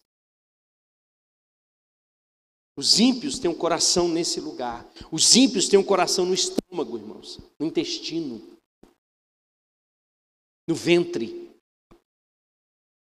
Os 2.76 2.98
ímpios 2.98 3.38
têm 3.38 3.50
um 3.50 3.54
coração 3.54 4.08
nesse 4.08 4.40
lugar. 4.40 4.90
Os 5.10 5.36
ímpios 5.36 5.68
têm 5.68 5.78
um 5.78 5.84
coração 5.84 6.24
no 6.24 6.32
estômago, 6.32 6.96
irmãos, 6.96 7.38
no 7.58 7.66
intestino, 7.66 8.40
no 10.66 10.74
ventre. 10.74 11.50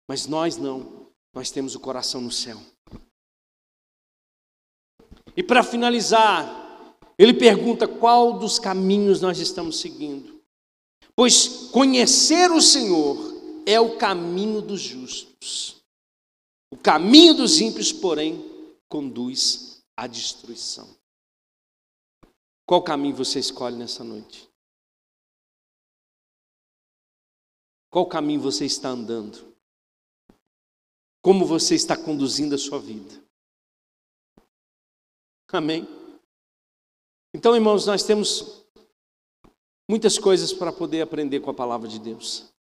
Mas 0.08 0.26
nós 0.26 0.56
não, 0.56 1.06
nós 1.34 1.50
temos 1.50 1.74
o 1.74 1.80
coração 1.80 2.20
no 2.20 2.32
céu. 2.32 2.58
E 5.40 5.42
para 5.42 5.62
finalizar, 5.62 6.94
ele 7.16 7.32
pergunta 7.32 7.88
qual 7.88 8.38
dos 8.38 8.58
caminhos 8.58 9.22
nós 9.22 9.38
estamos 9.38 9.80
seguindo. 9.80 10.38
Pois 11.16 11.70
conhecer 11.70 12.50
o 12.50 12.60
Senhor 12.60 13.16
é 13.64 13.80
o 13.80 13.96
caminho 13.96 14.60
dos 14.60 14.82
justos. 14.82 15.82
O 16.70 16.76
caminho 16.76 17.32
dos 17.32 17.58
ímpios, 17.58 17.90
porém, 17.90 18.44
conduz 18.86 19.82
à 19.96 20.06
destruição. 20.06 20.94
Qual 22.66 22.82
caminho 22.82 23.16
você 23.16 23.38
escolhe 23.38 23.76
nessa 23.76 24.04
noite? 24.04 24.46
Qual 27.88 28.06
caminho 28.06 28.42
você 28.42 28.66
está 28.66 28.90
andando? 28.90 29.56
Como 31.22 31.46
você 31.46 31.74
está 31.74 31.96
conduzindo 31.96 32.54
a 32.54 32.58
sua 32.58 32.78
vida? 32.78 33.19
Amém? 35.52 35.86
Então, 37.34 37.54
irmãos, 37.54 37.86
nós 37.86 38.02
temos 38.02 38.64
muitas 39.88 40.18
coisas 40.18 40.52
para 40.52 40.72
poder 40.72 41.02
aprender 41.02 41.40
com 41.40 41.50
a 41.50 41.54
palavra 41.54 41.88
de 41.88 41.98
Deus. 41.98 42.52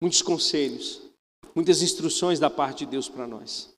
Muitos 0.00 0.22
conselhos 0.22 1.10
muitas 1.54 1.82
instruções 1.82 2.38
da 2.38 2.48
parte 2.48 2.84
de 2.84 2.92
Deus 2.92 3.08
para 3.08 3.26
nós. 3.26 3.74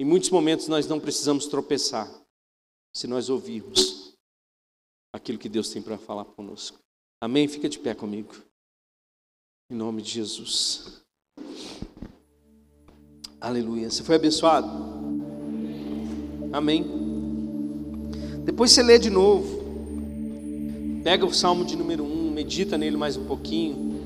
Em 0.00 0.04
muitos 0.04 0.30
momentos 0.30 0.68
nós 0.68 0.86
não 0.86 1.00
precisamos 1.00 1.46
tropeçar 1.46 2.08
se 2.94 3.06
nós 3.06 3.28
ouvirmos 3.28 4.16
aquilo 5.12 5.38
que 5.38 5.48
Deus 5.48 5.70
tem 5.70 5.82
para 5.82 5.98
falar 5.98 6.24
conosco. 6.24 6.78
Amém? 7.20 7.48
Fica 7.48 7.68
de 7.68 7.78
pé 7.78 7.94
comigo. 7.94 8.34
Em 9.70 9.74
nome 9.74 10.02
de 10.02 10.10
Jesus. 10.10 11.04
Aleluia. 13.40 13.88
Você 13.88 14.02
foi 14.02 14.16
abençoado? 14.16 14.68
Amém. 16.52 16.84
Depois 18.44 18.72
você 18.72 18.82
lê 18.82 18.98
de 18.98 19.10
novo. 19.10 19.58
Pega 21.04 21.24
o 21.24 21.32
salmo 21.32 21.64
de 21.64 21.76
número 21.76 22.02
1, 22.02 22.32
medita 22.32 22.76
nele 22.76 22.96
mais 22.96 23.16
um 23.16 23.24
pouquinho. 23.26 23.88